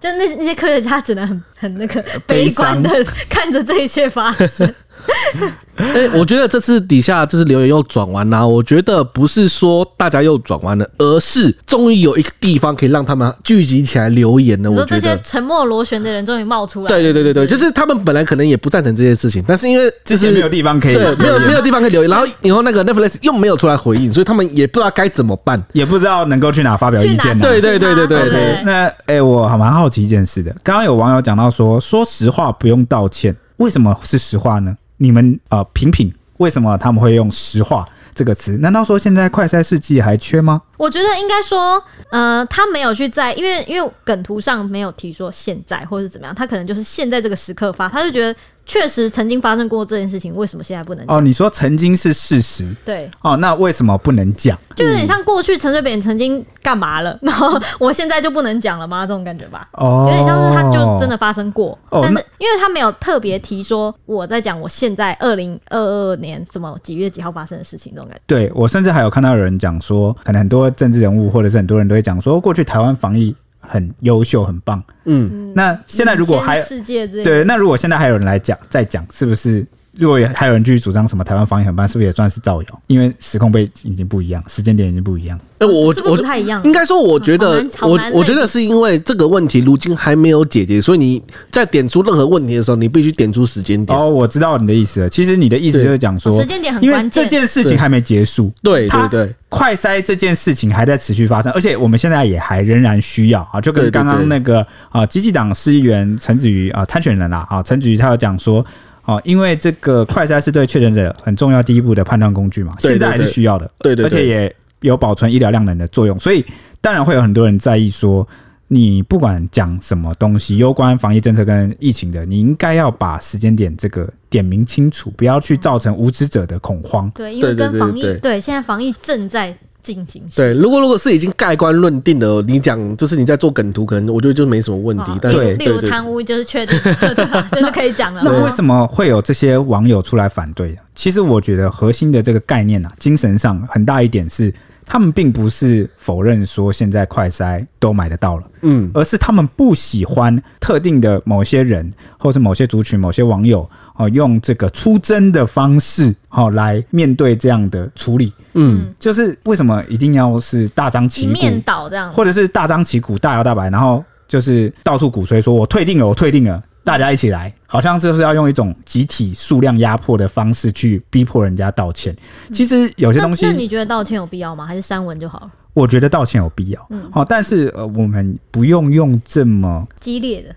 [0.00, 2.90] 就那那些科学家只能很很那个悲观的
[3.28, 4.74] 看着这一切发生。
[5.76, 8.46] 哎、欸，我觉得这次底下就是留言又转弯啦。
[8.46, 14.70] 我觉得不是说大家又转弯了，而是终于有一个地方可以让他们聚集起来留言了。
[14.70, 16.88] 我觉得这些沉默螺旋的人终于冒出来。
[16.88, 27.36] 对对对对对，就是他们本来可能也不赞成这件事情，但是因为就是没有地方可以，对，没有没有地方可以留言，然后以后那个 Netflix 又没有出来回应，所以他们也不知道该怎么办，也不知道能够去哪发表意见。
[27.38, 28.62] 对对对对对对。
[28.64, 34.76] 那哎、欸，我还蛮好奇一件事的，刚刚有网友讲到说，说实话不用道歉，为什么是实话呢？
[35.04, 38.56] 你们啊，品品，为什么他们会用石化这个词？
[38.58, 40.62] 难道说现在快筛试剂还缺吗？
[40.78, 48.34] 我觉得应该说，呃，他没有去在，因为因为梗图上没有提说现在或是怎么样，他可能就是现在这个时刻发，他就觉得。
[48.66, 51.16] 确实曾经发生过这件事情，为什么现在不能讲？
[51.16, 54.58] 哦，你说曾经是事实，对，哦，那为什么不能讲？
[54.74, 59.06] 就有点像过去陈水扁曾经干嘛了， 然后我现在就不能讲了吗？
[59.06, 68.22] 这种感觉吧，哦，有点像是他就真的发生过，哦，但是因为他没有特别提说我在讲我现在二零二二年什么几月几号发生的事情，这种感觉。
[68.26, 73.34] 对，我甚至还有看到有人讲说，可能很多政治人物或者是很多人都会讲说，过去台湾防疫。
[73.68, 74.82] 很优秀，很棒。
[75.04, 79.66] 嗯，那现在如果还世界对，那如果现在还有人来讲，再讲，是不是？
[79.96, 82.80] 如果还有人继续主张什么台湾防疫很棒，是不是也算是造谣？
[82.88, 85.38] 因为时空背景已经不一样，时间点已经不一样。
[85.58, 86.60] 哎，我我不太一样。
[86.64, 93.96] 应该说，我觉得我我觉得是因为这个问题如今还没有解决，所以你在点出任何问题的时候，你必须点出时间点。
[93.96, 95.08] 哦，我知道你的意思了。
[95.08, 98.52] 其实你的意思就是讲说，时间点很关键，因为这件事情还没结束。
[98.62, 108.64] 对对对，快筛这件事情还在持续发生，而且我们现在也还仍然需要啊，就跟刚刚那个啊，基进党市议员陈子瑜啊，参选人啦啊，陈子瑜他有讲说。
[109.04, 116.44] 哦，因为这个快筛是对确诊者很重要第一步的判断工具嘛，现在还是需要的，对对，而且也有保存医疗量能的作用，所以
[116.80, 118.26] 当然会有很多人在意说，
[118.68, 127.10] 你不管讲什么东西，有关防疫政策跟疫情的，你应该要把时间点这个点明清楚，不要去造成无知者的恐慌。
[127.14, 129.56] 对，因为跟防疫，对，现在防疫正在。
[129.84, 135.12] 进行对，如果如果是已经盖棺论定的，你讲就是你在做梗图，可能我觉得就没什么问题。
[135.20, 136.76] 但是例如贪污就是确定，
[137.52, 138.22] 就是可以讲了。
[138.24, 140.76] 那为什么会有这些网友出来反对？
[140.94, 144.52] 其实我觉得核心的这个概念啊，精神上很大一点是，
[144.86, 153.68] 他们并不是否认说现在快筛都买得到了，嗯，而是他们不喜欢特定的某些人，或是某些族群、某些网友。
[153.96, 158.32] 哦，用这个出征的方式，哦来面对这样的处理。
[158.54, 172.14] 嗯，就是为什么一定要是大张旗鼓，面倒这样，或者是大张旗鼓、大摇大摆，然后就是到处鼓吹说“我退订了，我退订了”，大家一起来，好像就是要用一种集体数量压迫的方式去逼迫人家道歉。
[172.52, 174.66] 其实有些东西，那你觉得道歉有必要吗？
[174.66, 175.50] 还是删文就好了？
[175.72, 176.86] 我觉得道歉有必要。
[176.90, 180.54] 嗯，好，但是呃，我们不用用这么激烈的。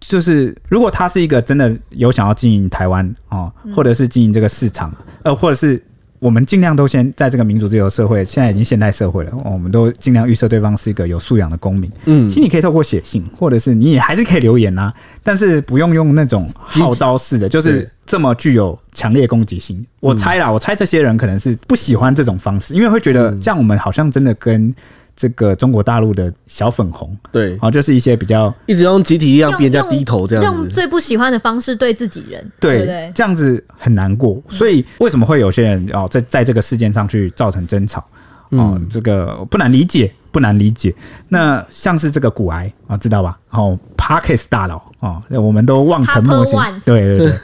[0.00, 5.82] 就是，如果他是一个真的有想要经营台湾哦，或者是经营这个市场，呃，或者是
[6.18, 11.90] 我们尽量都先在这个民主自由社会，现在已经现代社会了，哦、我们都尽量预设对方是一个有素养的公民。
[12.06, 19.84] 嗯，其实你可以透过写信，或者是你也还是可以留言呐、啊，但是不用用那种号召式的，就是这么具有强烈攻击性。
[20.00, 24.74] 我猜啦，我猜这些人可能是不喜欢这种方式，因为会觉得这样我们好像真的跟。
[25.20, 34.40] 这个中国大陆的小粉红，对，啊，就是一些比较一直用集体力量逼人家低头这样子，用最不喜欢的方式对自己人，对，对对这样子很难过。
[34.48, 38.06] 所以为什么会有些人哦，在在这个事件上去造成争吵？
[38.50, 40.94] 哦，这个不难理解，不难理解。
[41.28, 43.36] 那像是这个骨癌啊，知道吧？
[43.50, 46.52] 然后 Parkes 大佬啊，我们都望尘莫及。
[46.84, 47.34] 对对对。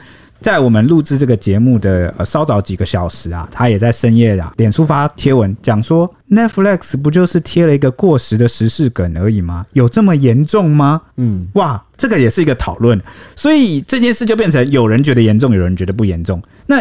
[0.41, 9.65] 在我们录制这个节目的呃稍早几个小时啊，他也在深夜啊，脸书发贴文讲说，Netflix 不就是贴了一个过时的时事梗而已吗？
[9.73, 11.01] 有这么严重吗？
[11.15, 13.01] 嗯，哇，这个也是一个讨论，
[13.35, 16.39] 所以这件事就变成有人觉得严重，有人觉得不严重。
[16.67, 16.79] 那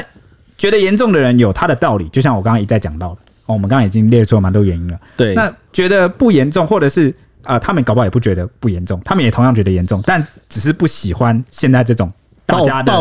[0.58, 5.00] 觉得严重的人有他的道理，就像我刚刚一再讲到的，哦，我们刚刚已经列出了蛮多原因了。
[5.16, 7.08] 对，那觉得不严重，或者是
[7.42, 12.12] 啊、呃，他们搞不好也不觉得不严重，他们也同样觉得严重，但只是不喜欢现在这种。
[12.46, 12.92] 大家的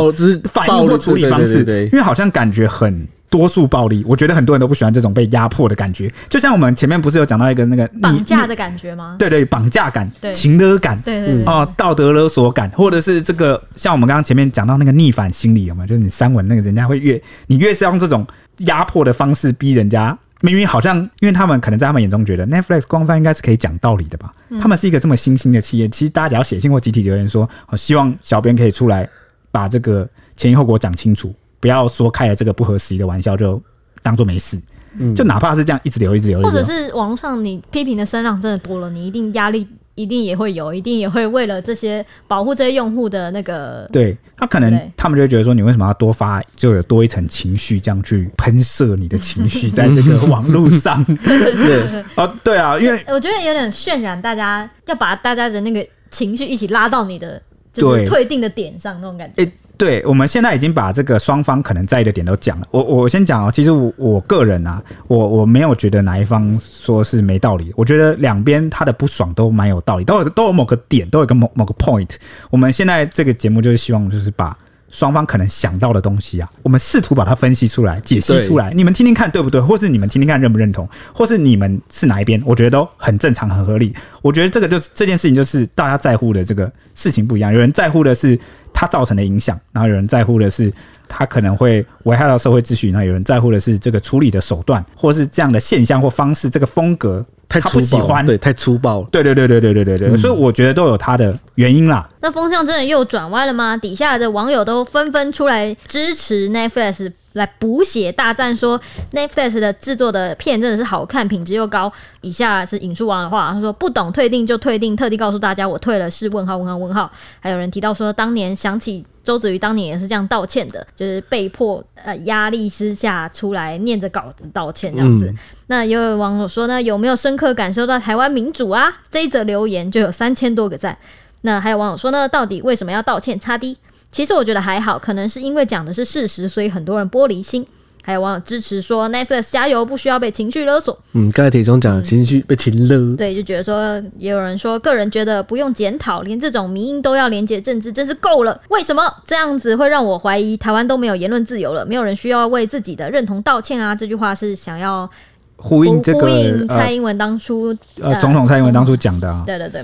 [0.45, 6.12] 反应或处理方式，因为好像感觉很多数暴力，我觉得很多人都不喜欢这种被压迫的感觉。
[6.29, 9.15] 就像我们前面不是有讲到一个那个绑架的感觉吗？
[9.17, 15.88] 对对，绑架感、对情勒感、对对对哦，道德勒索感，或者是这个像我们刚刚前面讲到那个逆反心理有没有？
[15.88, 18.25] 就是你删文那个人家会越你越是用这种
[18.60, 24.32] 压迫的方式逼人家，明明好像因为他们可能在他们眼中觉得 Netflix 官方应该是可以讲道理的吧？
[24.49, 29.10] 嗯、他们是一个这么新兴的企业，其实大家只要写信或集体留言说，哦希望小编可以出来
[29.54, 33.62] 把这个前因后果讲清楚，不要说开了这个不合时宜的玩笑就。
[34.02, 34.60] 当做没事，
[35.00, 35.16] 嗯。
[35.16, 57.42] 就哪怕是这样一直留一直留，或者是网络上你批评的声浪真的多了，你一定压力一定也会有，一定也会为了这些保护这些用户的那个，对他可能他们就会觉得说，你为什么要多发，就有多一层情绪这样去喷射你的情绪 在这个网络上，对 啊， 对啊，因为我觉得有点渲染，大家要把大家的那个情绪一起拉到你的
[57.74, 59.52] 就是退订的点上那种感觉。
[59.76, 62.68] 对，我们现在已经把这个双方可能在意的点都讲了。
[62.70, 67.74] 我我先讲哦，其实我我个人啊，我我没有觉得哪一方说是没道理。
[67.76, 72.12] 我觉得两边他的不爽都蛮有道理，都有都有某个点，都有个某某个 point。
[72.52, 74.56] 我们现在这个节目就是希望就是把
[74.93, 79.60] 双方可能想到的东西啊，我们试图把它分析出来、解析出来，你们听听看对不对？
[79.60, 80.88] 或是你们听听看认不认同？
[81.12, 82.41] 或是你们是哪一边？
[82.45, 83.93] 我觉得都很正常、很合理。
[84.21, 87.51] 我觉得这个就是这件事情，就是大家在乎的这个事情不一样。
[87.51, 88.39] 有人在乎的是。
[88.75, 90.73] 它造成的影响，然后有人在乎的是
[91.08, 97.23] 它可能会危害到社会秩序，那有人在乎的是这个处理的手段，或是这样的现象或方式，这个风格
[97.54, 102.08] 太他不喜欢，对，太粗暴，对对对对对对对对，嗯、所以我觉得都有他的原因啦。
[102.20, 103.78] 那风向真的又转弯了吗？
[103.78, 107.12] 底下的网友都纷纷出来支持 Netflix。
[107.34, 108.80] 来补血大战说
[109.12, 111.91] ，Netflix 的制作的片真的是好看，品质又高。
[112.22, 117.12] 以下是引述王的话，他说：“不懂退订就退订，特地告诉大家我退了。”是问号问号问号。
[117.39, 125.26] 还有人提到说，当年想起周子瑜当年也是这样道歉的，就是被迫呃压力之下出来念着稿子道歉这样子。
[125.28, 129.02] 嗯、那也有网友说呢，有没有深刻感受到台湾民主啊？
[129.10, 130.98] 这一则留言就有三千多个赞。
[131.41, 133.39] 那还有网友说呢，到底为什么要道歉？
[133.39, 133.78] 擦滴。
[134.13, 137.65] 其实我觉得还好，可能是因为讲的是事实，所以很多人玻璃心。
[138.06, 140.99] 还有网友支持说，Netflix 加油，不需要被情绪勒索。
[141.13, 143.80] 嗯，刚才铁中讲的情绪被情勒、嗯，对，就觉得说，
[144.17, 148.60] 也有人说，个人觉得不用检讨，连这种迷因都要连结政治，真是够了。
[148.67, 151.86] 为什么这样子会让我怀疑台湾都没有言论自由了？
[151.86, 153.95] 没有人需要为自己的认同道歉啊？
[153.95, 155.10] 这句话是想要
[155.56, 159.82] 呼应这个蔡英文当初呃，呃总统蔡英文当初讲的、啊，对对对。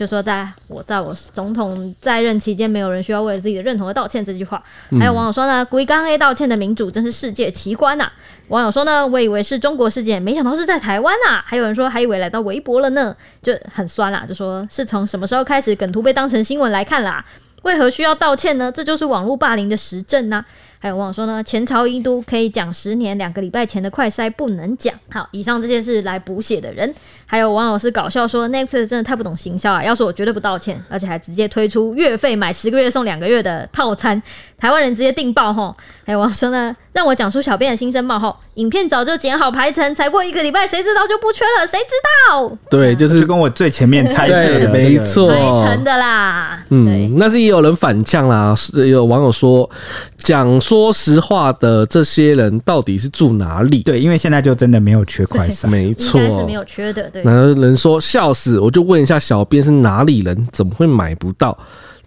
[0.00, 4.62] 就说在我在我总统在任期间，没有人需要为了自己的认同而道歉这句话。
[4.98, 8.10] 还有网友说呢，归刚 A 道歉的民主真是世界奇观呐。
[8.48, 11.42] 网友说呢，我以为是中国事件，没想到是在台湾呐。
[11.44, 17.22] 还有人说还以为来到微博了呢，就很酸啦，就说是从什么时候开始梗图被当成新闻来看啦？
[17.60, 18.72] 为何需要道歉呢？
[18.72, 20.42] 这就是网络霸凌的实证呢。
[20.78, 24.94] 还有网友说呢，前朝一都可以讲十年，两个礼拜前的快筛不能讲。
[25.10, 26.94] 好，以上这些是来补血的人。
[27.30, 29.80] 还有网友是搞笑说，Netflix 真的太不懂行销啊！
[29.80, 34.20] 要是我绝对不道歉，而且还直接推出月费买十个月送两个月的套餐，
[34.58, 35.72] 台湾人直接订爆吼。
[36.04, 41.64] 还有网友说呢，让我讲出小编的心声冒号，影片早就剪好排程，才过一个礼拜，谁知道就不缺了？
[41.64, 41.94] 谁知
[42.32, 42.50] 道？
[42.68, 46.60] 对，就是跟我最前面猜测的，没错，排程的啦。
[46.70, 49.70] 嗯，那是也有人反呛啦，有网友说
[50.18, 50.60] 讲。
[50.60, 53.82] 说实话的这些人到底是住哪里？
[53.82, 57.10] 对，因为现在就真的没有缺快 筛，没错，应该是没有缺的。
[57.10, 58.58] 对，哪个人说笑死？
[58.58, 60.48] 我就问一下小编是哪里人？
[60.52, 61.56] 怎么会买不到？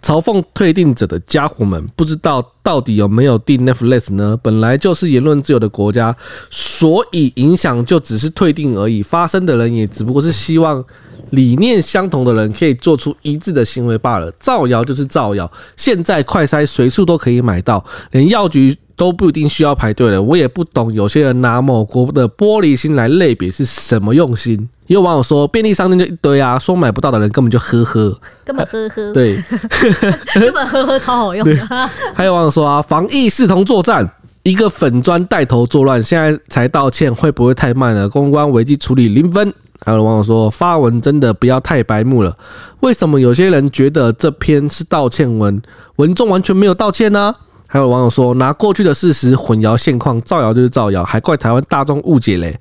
[0.02, 4.38] 嘲讽退订者的家伙们，不知道到底有没有订 Netflix 呢？
[4.44, 6.16] 本来就是言论自由的国家，
[6.50, 9.02] 所以影响就只是退订而已。
[9.02, 10.84] 发声的人也只不过是希望。
[11.30, 15.52] 理念相同的人可以做出一致的行为罢了，造谣就是造谣。
[15.76, 20.22] 现在快筛随处都可以买到，连药局都不一定需要排队了。
[20.22, 24.70] 我也不懂有些人拿某国的玻璃心来类别是什么用心。
[24.88, 29.42] 也有网友说便利商店就一堆啊，说买不到的人根本就呵呵，根本呵呵，对，
[30.36, 31.68] 根本呵呵超好用的。
[32.14, 34.10] 还有网友说啊，防疫视同作战，
[34.44, 38.10] 一个粉砖带头作乱，现在才道歉会不会太慢了？
[38.10, 39.54] 公关危机处理零分。
[39.86, 42.38] 还有网友说，发文真的不要太白目了。
[42.80, 45.62] 为什么有些人觉得这篇是道歉文，
[45.98, 47.34] 文中完全没有道歉呢？
[47.74, 52.56] 还有网友说，拿过去的事实混淆现况，造谣就是造谣，还怪台湾大众误解嘞。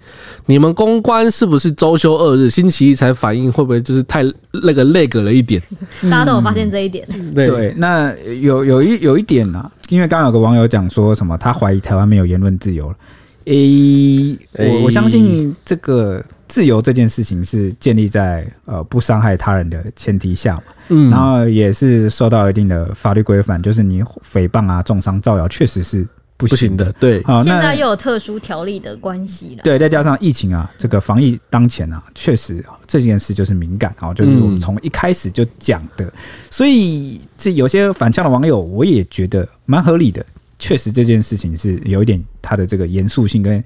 [0.47, 3.53] 你们公关是不是周休二日，星期一才反应？
[3.53, 4.25] 会不会就是太
[4.65, 5.61] 那个 lag 了一点？
[6.05, 7.07] 大家都有发现这一点。
[7.13, 12.97] 嗯、对，对，那有有一有一点啊，因为刚刚有个网友讲说什么，他怀疑台湾没有言论自由了。
[13.45, 26.93] 诶，我我相信这个自由这件事情是建立在呃不伤害他人的前提下嘛，嗯，然后也是受到一定的法律规范，就是你诽谤啊、重伤、造谣，确实是不行的。
[27.01, 29.63] 对，好，现在又有特殊条例的关系了。
[29.65, 36.13] 对，再加上疫情啊，这个防疫当前啊，确实这件事就是敏感啊，就是我们从一开始就讲的，嗯、
[36.51, 40.23] 所以这有些反呛的网友，我也觉得蛮合理的。
[40.59, 43.65] 确实这件事情是有一点它的这个严肃性跟。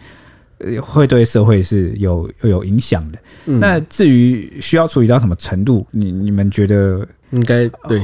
[0.58, 3.18] 呃，会对社会是有有影响的。
[3.46, 7.98] 嗯、那至于需要处理到什么程度，你你们觉得应该对？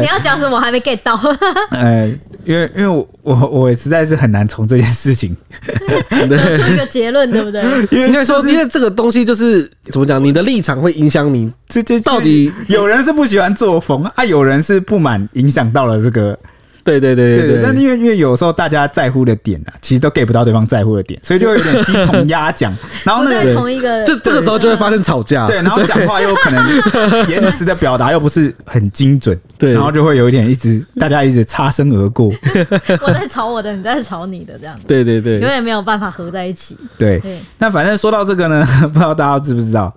[0.00, 0.60] 你要讲什么？
[0.60, 1.14] 还没 get 到？
[1.70, 2.06] 呃，
[2.44, 5.36] 因为因为我我我实在是很难从这件事情
[6.10, 7.62] 得出一个结论，对不对？
[7.90, 11.52] 因为应该说，因为这个东西就是怎么讲，你的立场会影响你。
[11.68, 16.36] 这这到底有人是不喜欢作风啊，有人是不满，影响到了这个。
[16.84, 22.76] 对对对对对，但因为因为有时候大家在乎的点啊，其实都 get 不到对方在乎的点，所以就会有点鸡同鸭讲。
[23.04, 25.46] 然后那个同一个，这这个时候就会发生吵架。
[25.46, 26.62] 对，然后讲话又可能
[27.28, 32.30] 言辞的表达又不是很精准，对，然后就会有一点一直大家一直擦身而过。
[33.00, 34.82] 我在吵我的，你在吵你的，这样子。
[34.86, 36.76] 对对对，永远没有办法合在一起。
[36.98, 37.18] 对，
[37.58, 39.94] 那反正说到这个呢，不知道大家知不知道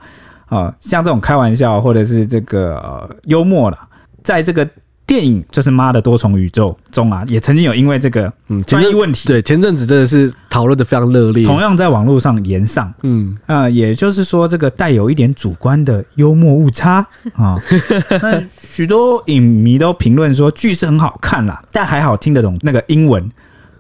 [0.48, 0.74] 啊？
[0.80, 3.86] 像这种开玩笑或者是这个呃幽默啦，
[4.24, 4.66] 在这个。
[5.08, 13.36] 电影就是《妈的多重宇宙》中啊，也曾经有因为这个嗯翻译问题，对前阵子真的是讨论的非常热烈，同样在网络上言上，嗯。
[13.46, 17.08] 啊、呃，也就是说这个带有一点主观的幽默误差。
[17.34, 17.56] 啊，
[18.22, 23.28] 那许多影迷都评论说剧是很好看啦，但还好听得懂那个英文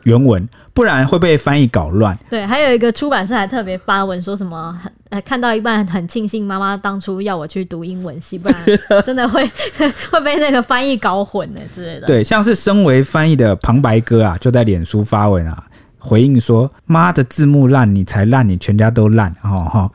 [0.07, 0.47] 原文。
[0.73, 2.15] 不然会被翻译搞乱。
[2.29, 4.79] 对，还有一个出版社还特别发文说什么，
[5.09, 9.43] 呃，看到一半很庆幸妈妈当初要我去读英文系，不然真的会
[10.11, 12.05] 会被那个翻译搞混的之类的。
[12.05, 15.65] 对，像是身为翻译的旁白哥啊，就在脸书发文啊，
[15.97, 19.91] 回应说：“妈的字幕烂，你才烂，你全家都烂。”哈哈，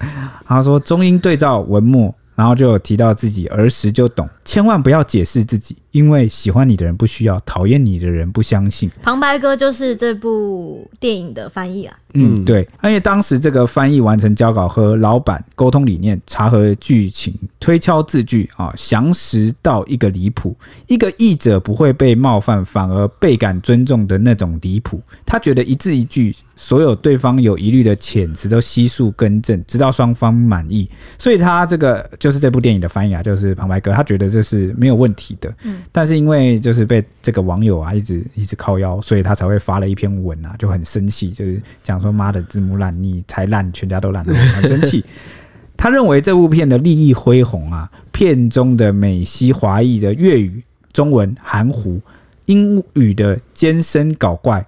[0.49, 5.77] 然后说中英对照文末，然后就有提到自己儿时就懂，千万不要解释自己。
[5.93, 8.91] 因为喜欢你的人不需要，讨厌你的人不相信。
[9.03, 11.97] 旁白哥就是这部电影的翻译啊。
[12.15, 20.55] 嗯，对，因为当时这个翻译完成交稿，和老板沟通理念，查核剧情，推敲字句啊，详实到一个离谱。
[20.89, 25.01] 一个译者不会被冒犯，反而倍感尊重的那种离谱。
[25.25, 30.87] 他觉得一字一句，所有对方有疑虑的遣词都悉数更正，直到双方满意。
[31.19, 35.51] 所以他这个就是这部电影的翻译啊，就是旁白哥，他觉得这是没有问题的。
[35.65, 35.79] 嗯。
[35.91, 45.05] 但是因为就是被这个网友啊一直一直靠腰，所以他才会发了一篇文啊，就很生气，就是讲说妈的字幕烂，你才烂，全家都烂，很生气。
[45.77, 50.63] 他认为这部片的立意恢宏啊，片中的美西华裔的粤语、
[50.93, 52.01] 中文含糊，
[52.47, 54.65] 英语的尖声搞怪，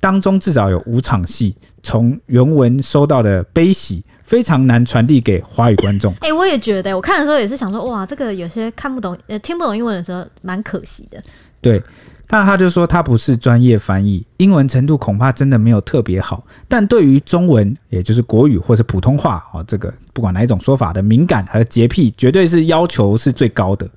[0.00, 4.02] 当中至少有五场戏，从原文收到的悲喜。
[4.24, 6.12] 非常难传递给华语观众。
[6.14, 11.22] 哎、欸，我也觉得，我看的时候也是想说，哇，这个有些看不懂、呃，听不懂英文的时候，蛮可惜的。
[11.60, 11.82] 对，
[12.26, 16.44] 但他就说他不是专业翻译，英文程度恐怕真的没有特别好。
[16.68, 23.88] 但对于中文，也就是国语或是普通话，哦，这个不管哪一种说法的敏感和洁癖，绝对是要求是最高的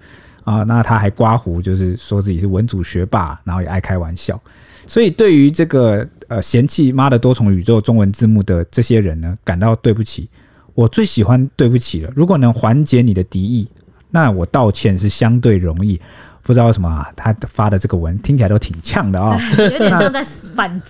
[0.43, 0.63] 啊。
[0.63, 4.39] 那他还刮胡，就是说自己是文组学霸，然后也爱开玩笑。
[4.87, 6.07] 所以对于这个。
[6.29, 10.27] 呃，嫌弃妈的多重宇宙中文字幕的这些人呢，感到对不起。
[10.73, 12.11] 我最喜欢对不起了。
[12.13, 13.65] 如果能缓解你的敌意，
[14.11, 15.97] 那我道歉是相对容易。
[16.43, 20.21] 不知道为什么啊，他发的这个文听起来都挺呛的啊、 哦，有点像在
[20.53, 20.81] 反。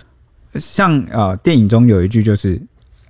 [0.56, 2.56] 像呃，电影中有一句就是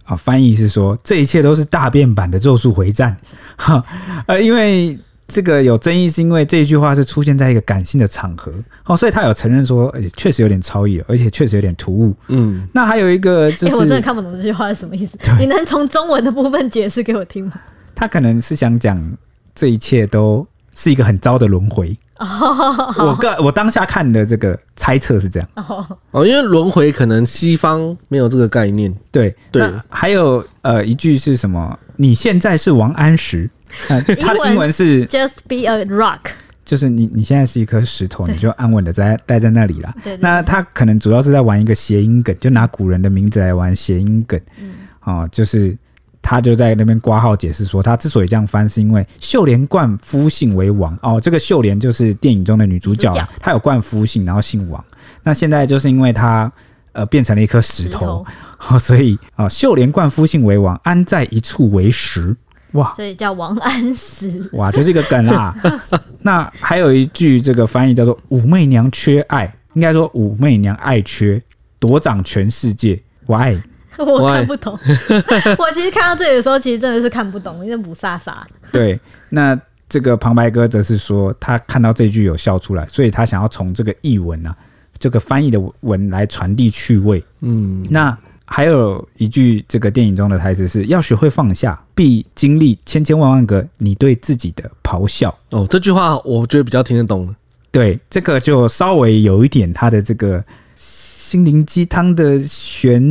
[0.03, 3.15] 啊、呃，翻译是说这一切都是大变版的《咒术回战》
[3.63, 3.81] 哈，
[4.27, 4.99] 呃，因为。
[5.27, 8.49] 这个有争议，是因为这一句话是出现在一个感性的场合，
[8.85, 12.15] 哦，所以他有承认说，欸、确实有点超译，而且确实有点突兀。
[12.27, 15.17] 嗯，那还有一个就是，欸、我真的看不懂这句话是什么意思。
[15.37, 17.53] 你能从中文的部分解释给我听吗？
[17.93, 19.17] 他可能是想讲
[19.53, 21.97] 这一切都是一个很糟的轮回。
[22.19, 25.49] 哦，我个我当下看的这个猜测是这样。
[25.55, 28.95] 哦，哦，因为轮回可能西方没有这个概念。
[29.11, 31.77] 对对，还有呃一句是什么？
[31.97, 33.49] 你现在是王安石。
[33.87, 36.19] 他的英文是 Just be a rock，
[36.65, 39.95] 就是你你现在是一颗石头，你就安稳的在待在那里了。
[40.19, 44.39] 那他可能主要是在玩一个谐音梗，就拿古人的名字来玩谐音梗。
[44.59, 45.77] 嗯，哦，就是
[46.21, 50.97] 他就在那边挂号解释说，他之所以这样翻，是因为秀莲冠夫姓为王。
[51.01, 53.09] 哦，这个秀莲就是电影中的女主角，
[53.39, 54.83] 她有冠夫姓，然后姓王。
[55.23, 56.51] 那现在就是因为她
[56.91, 58.25] 呃变成了一颗石头，
[58.67, 62.35] 哦，所以啊，秀莲冠夫姓为王，安在一处为石。
[62.73, 64.49] 哇，所以叫王安石。
[64.53, 65.55] 哇，就是一个梗啦。
[66.21, 71.41] 那还有一句这个翻译叫做“武媚娘缺爱”，应该说“武媚娘爱缺，
[71.79, 73.01] 夺掌全世界”。
[73.25, 73.57] Why？
[73.97, 74.77] 我看不懂。
[75.57, 78.33] 我其实看到这里的时候，其实真的是看不懂，因为不飒飒。
[78.71, 78.99] 对，
[79.29, 79.59] 那
[79.89, 84.55] 这个旁白哥则是说，他看到这句有笑出来，所以他想要从这个译文啊
[84.99, 87.23] 这个翻译的文来传递趣味。
[87.41, 88.15] 嗯，那
[88.49, 95.37] 还有一句这个电影中的台词是要学会放下，必经历千千万万个你对自己的咆哮。
[95.51, 97.35] 哦，这句话我觉得比较听得懂。
[97.71, 100.43] 对，这个就稍微有一点他的这个
[100.75, 103.01] 心灵鸡汤的玄，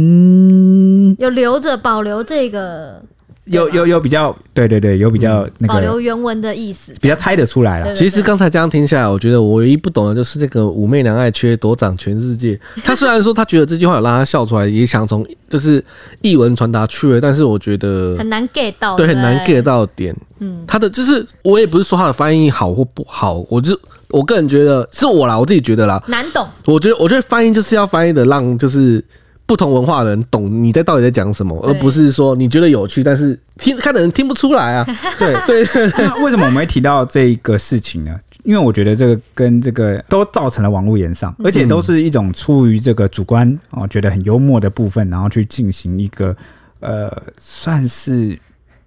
[1.18, 3.02] 有留着保留这个。
[3.46, 7.94] 有有有比较，对对对，有比较那个保留原文的意思，比较猜得出来了。
[7.94, 12.58] 其实刚才这样听下来，我觉得我唯一不懂的就是这个武媚娘爱缺夺掌全世界。
[12.82, 15.82] 他虽然说他觉得这句话有让他笑出来，也想从就是
[16.22, 20.14] 译文传达趣味，但是我觉得很难 get 到，对，很难 get 到点。
[20.40, 23.78] 嗯，他的就是我也不是说他的翻译好或不好，我就
[24.08, 26.46] 我个人觉得是我啦，我自己觉得啦，难懂。
[26.64, 29.04] 我觉得我觉得翻译就是要翻译的让就是。
[29.46, 34.84] 不同文化的人懂你在到底在讲什么，而不是说你觉得有趣，但是听看的人听不出来啊。
[35.16, 38.18] 对对对，那为什么我们会提到这个事情呢？
[38.42, 46.36] 因为我觉得这个跟这个都造成了网络炎上，而且都是一种出于这个主观哦，觉得很幽默的部分，然后去进行一个
[46.80, 48.36] 呃，算是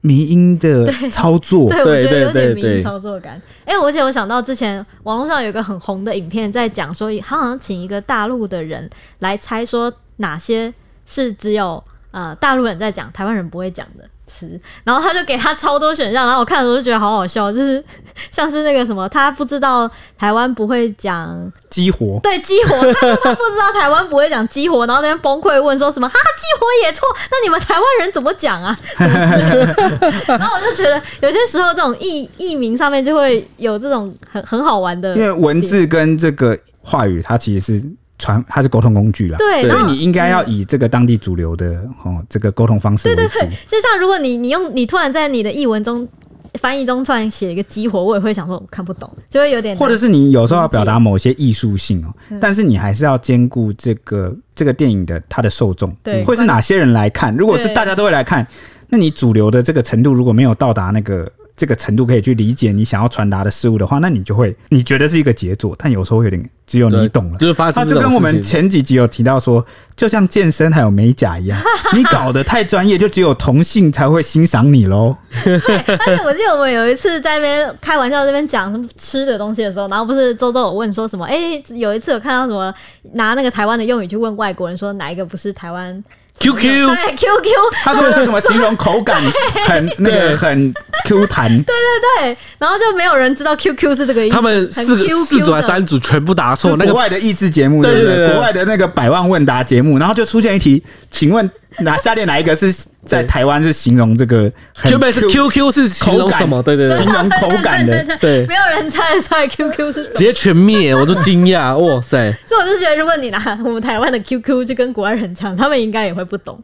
[0.01, 1.70] 迷音的操作。
[1.70, 3.41] 对，对，我觉得有点迷音操作感。
[3.64, 8.89] 哎，而且我想到之前网络上有一个很红的影片，在讲说他好像请一个大陆的人
[9.20, 9.89] 来猜说。
[10.20, 10.74] 哪些
[11.05, 14.59] 是只有呃大陆人在讲，台湾人不会讲的词？
[14.84, 17.84] 然后他就给他超多选项，然后我看的时候就觉得好好笑，就是
[18.32, 28.78] 像是那个什么，他不知道台湾不会讲激活，对激活，他说他不知道台湾不会讲激活，然后在那边崩溃问说什么哈激活也错，那你们台湾人怎么讲啊？
[28.99, 37.89] 然后我就觉得有些时候这种译译名上面就会有这种很很好玩的，因为文字跟这个话语它其实是。
[38.20, 43.22] 传它是沟通工具啦，对，所以你应该要以这个当地主流的哦这个沟通方式为主。
[43.22, 46.07] 对对对，就像如果你你用你突然在你的译文中
[46.55, 49.76] 翻译中突然写一个激活，我也会想说我看不懂，就会有点。
[49.78, 57.36] 或者是你有时候要表达某些艺术性哦，但是你还是要兼顾这个这个电影的它的受众，对，会是哪些人来看？
[57.36, 58.45] 如果是大家都会来看，
[58.89, 61.32] 那你主流的这个程度如果没有到达那个。
[61.60, 67.38] 这个程度可以去理解你想要传达的事物的话，那你就会你觉得是一个杰作，但有时候会有点只有你懂了。
[67.38, 71.62] 就是发生，它就跟我们前几集有提到说，就像健身还有美甲一样，
[71.93, 75.14] 你搞得太专业，就只有同性才会欣赏你喽。
[75.43, 81.26] 对， 而且我记得我们有一次在那边开玩笑，这边讲什么吃的东西的时候，然后不是周周有问说什么？
[81.26, 82.74] 哎，有一次有看到什么
[83.16, 86.01] 拿那个台湾的用语去问外国人，说哪一个不是台湾
[86.40, 87.52] ？Q Q 对 Q Q，
[87.84, 89.22] 他说怎么形容口感
[89.66, 90.74] 很那个很
[91.06, 91.50] Q 弹？
[91.50, 94.36] 对对对，然后就没有人知道 Q Q 是这个意思。
[94.36, 96.78] 他们四个四组还是三组全部答错。
[96.78, 101.50] 那个国外的益智节目，对对对，国外的那个百万问答节目，然后就出现一题，请问。
[101.80, 102.74] 哪下列哪一个是
[103.05, 104.51] 在台湾是形容这个
[104.84, 106.61] ？Q 是 QQ 是形容什么？
[106.63, 108.03] 对对对，形容口感的。
[108.20, 112.32] 对，没有人猜得出来 QQ 是什么，直接全灭，我都惊讶，哇塞！
[112.45, 116.59] 所以我就觉得，如果你拿我们台湾的 QQ 就跟国外人讲，他们应该也会不懂。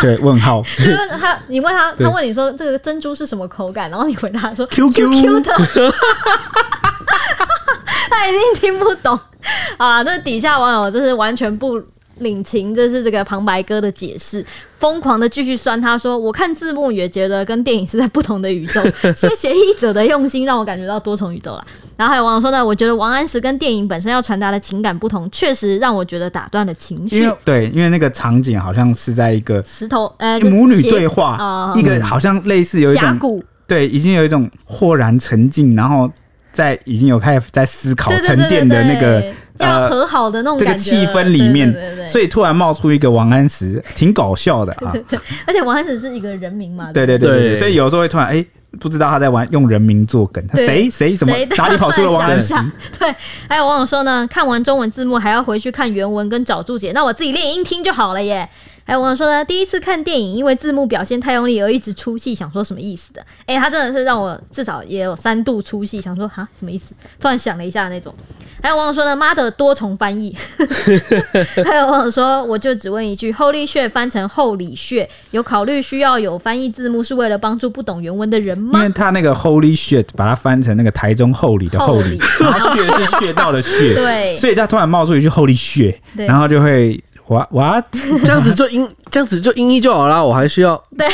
[0.00, 0.62] 对，问号。
[0.78, 5.52] 就是他，你问他，他问你说这个珍珠是什么口感，然后你回答说 QQ 的，
[8.10, 9.18] 他一定听不懂
[9.76, 10.02] 啊！
[10.02, 11.80] 这底下网友真是完全不。
[12.18, 14.44] 领情，这是这个旁白哥的解释，
[14.78, 15.80] 疯狂的继续酸。
[15.80, 18.80] 他说：“我看字幕也觉得跟电影是在不同的宇宙。
[19.16, 27.30] 谢谢译者的用心，让我感觉到多重宇宙了。”然后还有网友说呢：“我觉得王安石跟电影本身要传达的情感不同，确实让我觉得打断了情绪。
[27.44, 36.10] 对，因为那个场景好像是在一个石头，呃，母女对话，呃、一个好像类似有一种峡谷，对，已经有一种豁然沉静，然后
[36.52, 39.00] 在已经有开始在思考沉淀的那个。
[39.00, 41.72] 对对对对对”要和好的那种感觉，这个气氛里面，
[42.08, 44.92] 所以突然冒出一个王安石，挺搞笑的啊！
[45.46, 48.46] 而且王安石是一个人名嘛，对对对，对，对，所以有时候会突然哎、欸，
[48.80, 52.54] 不知道他在玩用人名做梗，谁谁什么哪里跑出了王安石？
[52.98, 53.14] 对，
[53.48, 58.48] 还有网友说呢，看完中文字幕还要回去看原文跟找注解，那我自己练音听就好了耶。
[58.84, 63.20] 还有网友说呢，第一次看电影，因为字幕表现太用力而一直出戏，想说什么意思的？
[63.46, 66.92] 哎、欸，他真的是让我至少也有三度出戏，想说哈什么意思？
[67.20, 68.12] 突然想了一下那种。
[68.62, 70.36] 还有网友说呢，妈的多重翻译。
[71.64, 78.78] 还有网友说，我就只问一句，Holy shit 翻成厚礼穴，有考虑需要有翻译字幕是为了帮助不懂原文的人吗？
[78.78, 87.02] 因为他那个 Holy shit 把它翻成那个台中后里的后里，然后穴是穴道的穴， 对，所以他突然冒出一句 Holy shit，然后就会。
[87.32, 87.82] 哇哇，
[88.24, 90.22] 这样子就音， 这样子就音译就好啦。
[90.22, 91.06] 我还需要对，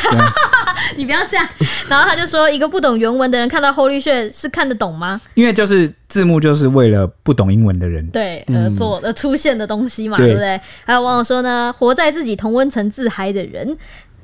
[0.97, 1.49] 你不要这样。
[1.89, 5.21] 然后他就说，一个不懂原文的人看到 Holy shit 是看得懂吗？
[5.35, 10.61] 因为就是字幕就是为了不懂英文的人对而做而出现的东西嘛，对不对？
[10.85, 13.77] 还有网友说呢，活在自己同温层自嗨的人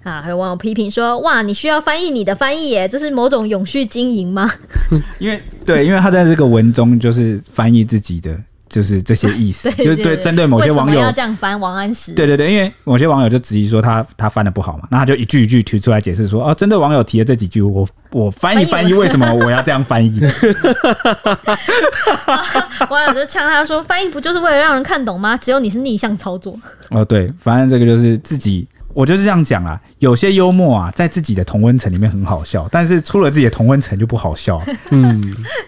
[0.02, 4.50] 啊，还有网友批评说，哇，你需要翻译你的翻译耶，这是某种永续经营吗？
[5.18, 8.36] 因为对，因为他在这个文中就是翻译自己的。
[8.74, 12.12] 就是这些意思，就是对针对某些网友要这样翻王安石。
[12.12, 20.20] 对对对，因为某些网友就质疑说他他翻的不好嘛，那他就一句一句提出来解释说，哦，针对网友提的这几句，我我翻译翻译，为什么我要这样翻译？
[22.90, 25.36] 网友就呛他说，翻译不就是为了让人看懂吗？
[25.36, 26.58] 只有你是逆向操作。
[26.90, 28.66] 哦，对，反正这个就是自己。
[28.94, 34.62] 我就是这样讲啊，有些幽默啊，在自己的同温层里面很好笑，但是出了自己的同温层就不好笑。
[34.90, 35.20] 嗯，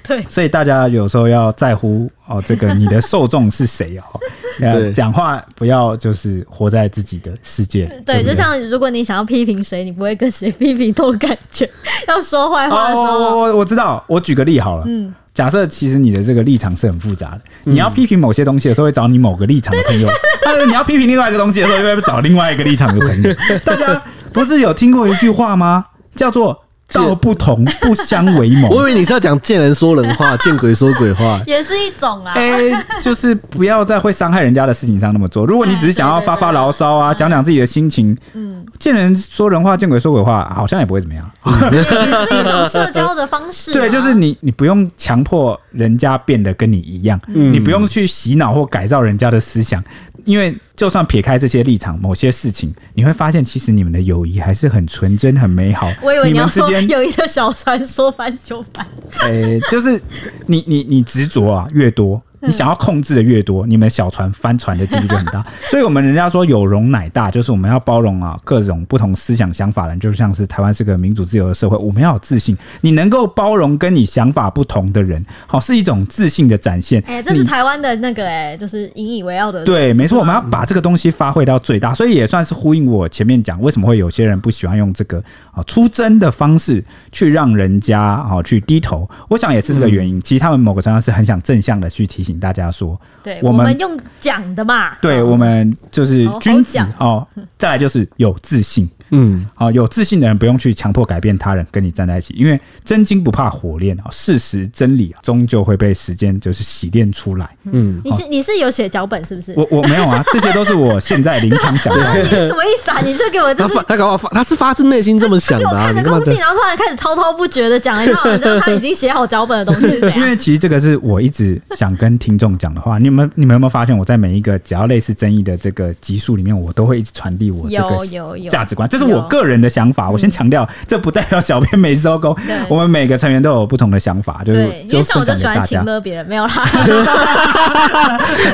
[0.06, 7.86] 对，所以大家有时候要在乎哦，这个你的受众是谁哦，讲话不要就是活在自己的世界。
[8.06, 11.68] 对，就像如果你想要批评谁，你不会跟谁批评都感觉，
[12.06, 15.12] 要说坏话的时候，我我我知道，我举个例好了，嗯。
[15.37, 20.09] 假设其实你的这个立场是很复杂的，你要批评某些东西的时候会找你某个立场的朋友，
[20.43, 23.34] 但是你要批评另外一个东西的时候又会找另外一个立场的朋友。
[23.62, 25.84] 大家不是有听过一句话吗？
[26.16, 26.65] 叫做。
[26.93, 28.68] 道不同不相为谋。
[28.68, 32.32] 我以为你是要讲见人说人话，见鬼说鬼话， 也是一种啊。
[32.34, 35.45] 哎、欸，就是不要在会伤害人家的事情上那么做。
[35.45, 41.28] 如果你只是想要发发牢骚啊，讲讲自己的心情，嗯，见人说人话，见鬼说鬼话，好像也不会怎么样。
[41.72, 41.95] 也是
[42.41, 43.72] 一种社交的方式。
[43.72, 49.82] 对，就是你，你不用强迫人家变得跟你一样，嗯、你不用去洗脑或改造人家的思想。
[50.26, 55.90] 因为就算撇开这些立场，某些事情你会发现，其实你们的友谊还是很纯真、很美好。
[56.02, 58.86] 我以为你要说 友谊的小船说翻就翻。
[59.22, 59.98] 诶、欸，就是
[60.46, 62.20] 你你你执着啊，越多。
[62.41, 65.45] 你想要控制的越多，你们小船翻船的几率就很大。
[65.68, 72.57] 所以，我们人家说有容乃大，就是我们要包容啊各种不同思想想法的人，就像是台湾是个民主自由的社会，我们要有自信。
[72.82, 77.03] 你能够包容跟你想法不同的人，好，是一种自信的展现。
[77.07, 79.64] 哎、欸，这是台湾的那个哎、欸，就是引以为傲的。
[79.64, 85.22] 对，没错，我们要把这个东西发挥到最大，所以也算是呼应我前面讲，为什么会有些人不喜欢用这个
[85.53, 89.09] 啊出征的方式去让人家啊去低头。
[89.28, 90.20] 我想也是这个原因。
[90.20, 93.00] 其实他们某个程度上是很想正向的去提醒大家说。
[93.22, 94.96] 对，我们用讲的嘛。
[95.00, 97.26] 对，我们就是君子哦。
[97.56, 98.88] 再来就是有自信。
[99.11, 107.48] 嗯，好，有自信的人不用去强迫改变他人跟你站在一起，因为真金不怕火炼啊，事实真理啊，终究会被时间就是洗练出来。
[107.64, 109.54] 嗯，你是你是有写脚本是不是？
[109.57, 112.14] 我我没有啊，这些都是我现在临场想的。
[112.22, 113.00] 你什么意思啊？
[113.04, 115.66] 你是给我就是他搞我发，他是发自内心这么想的。
[115.76, 119.86] 看着空气，然后突然开始滔滔不绝的讲一套，然后他已经写好脚本的东西。
[120.16, 122.98] 因为其实这个是我一直想跟听众讲的话。
[122.98, 132.34] 你们你们有没有发现，我在每一个只要类似争议的这个集数里面，我都会一直传递我这个价值观，这是我个人的想法，我先强调，这不代表小编没收工。
[132.66, 136.53] 我们每个成员都有不同的想法，就是因为像我就喜欢情勒别人，没有啦。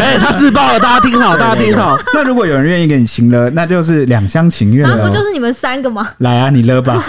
[0.01, 1.97] 哎，他自爆了，大家听好，大家听好。
[2.13, 4.97] 那如果有人愿意给你情勒，那就是两厢情愿了。
[4.97, 6.09] 那不就是你们三个吗？
[6.19, 7.01] 来啊，你勒吧。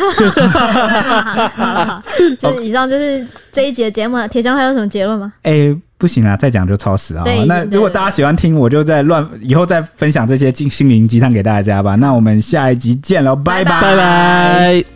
[2.37, 5.33] 就以上就是这一节节目，铁箱还有什么结论吗？
[5.41, 5.75] 哎。
[6.03, 7.23] 不行啊，再讲就超时啊！
[7.47, 11.95] 那如果大家喜欢听，我就再乱以后再分享这些心灵鸡汤给大家吧。
[11.95, 14.92] 那我们下一集见喽，拜拜拜拜。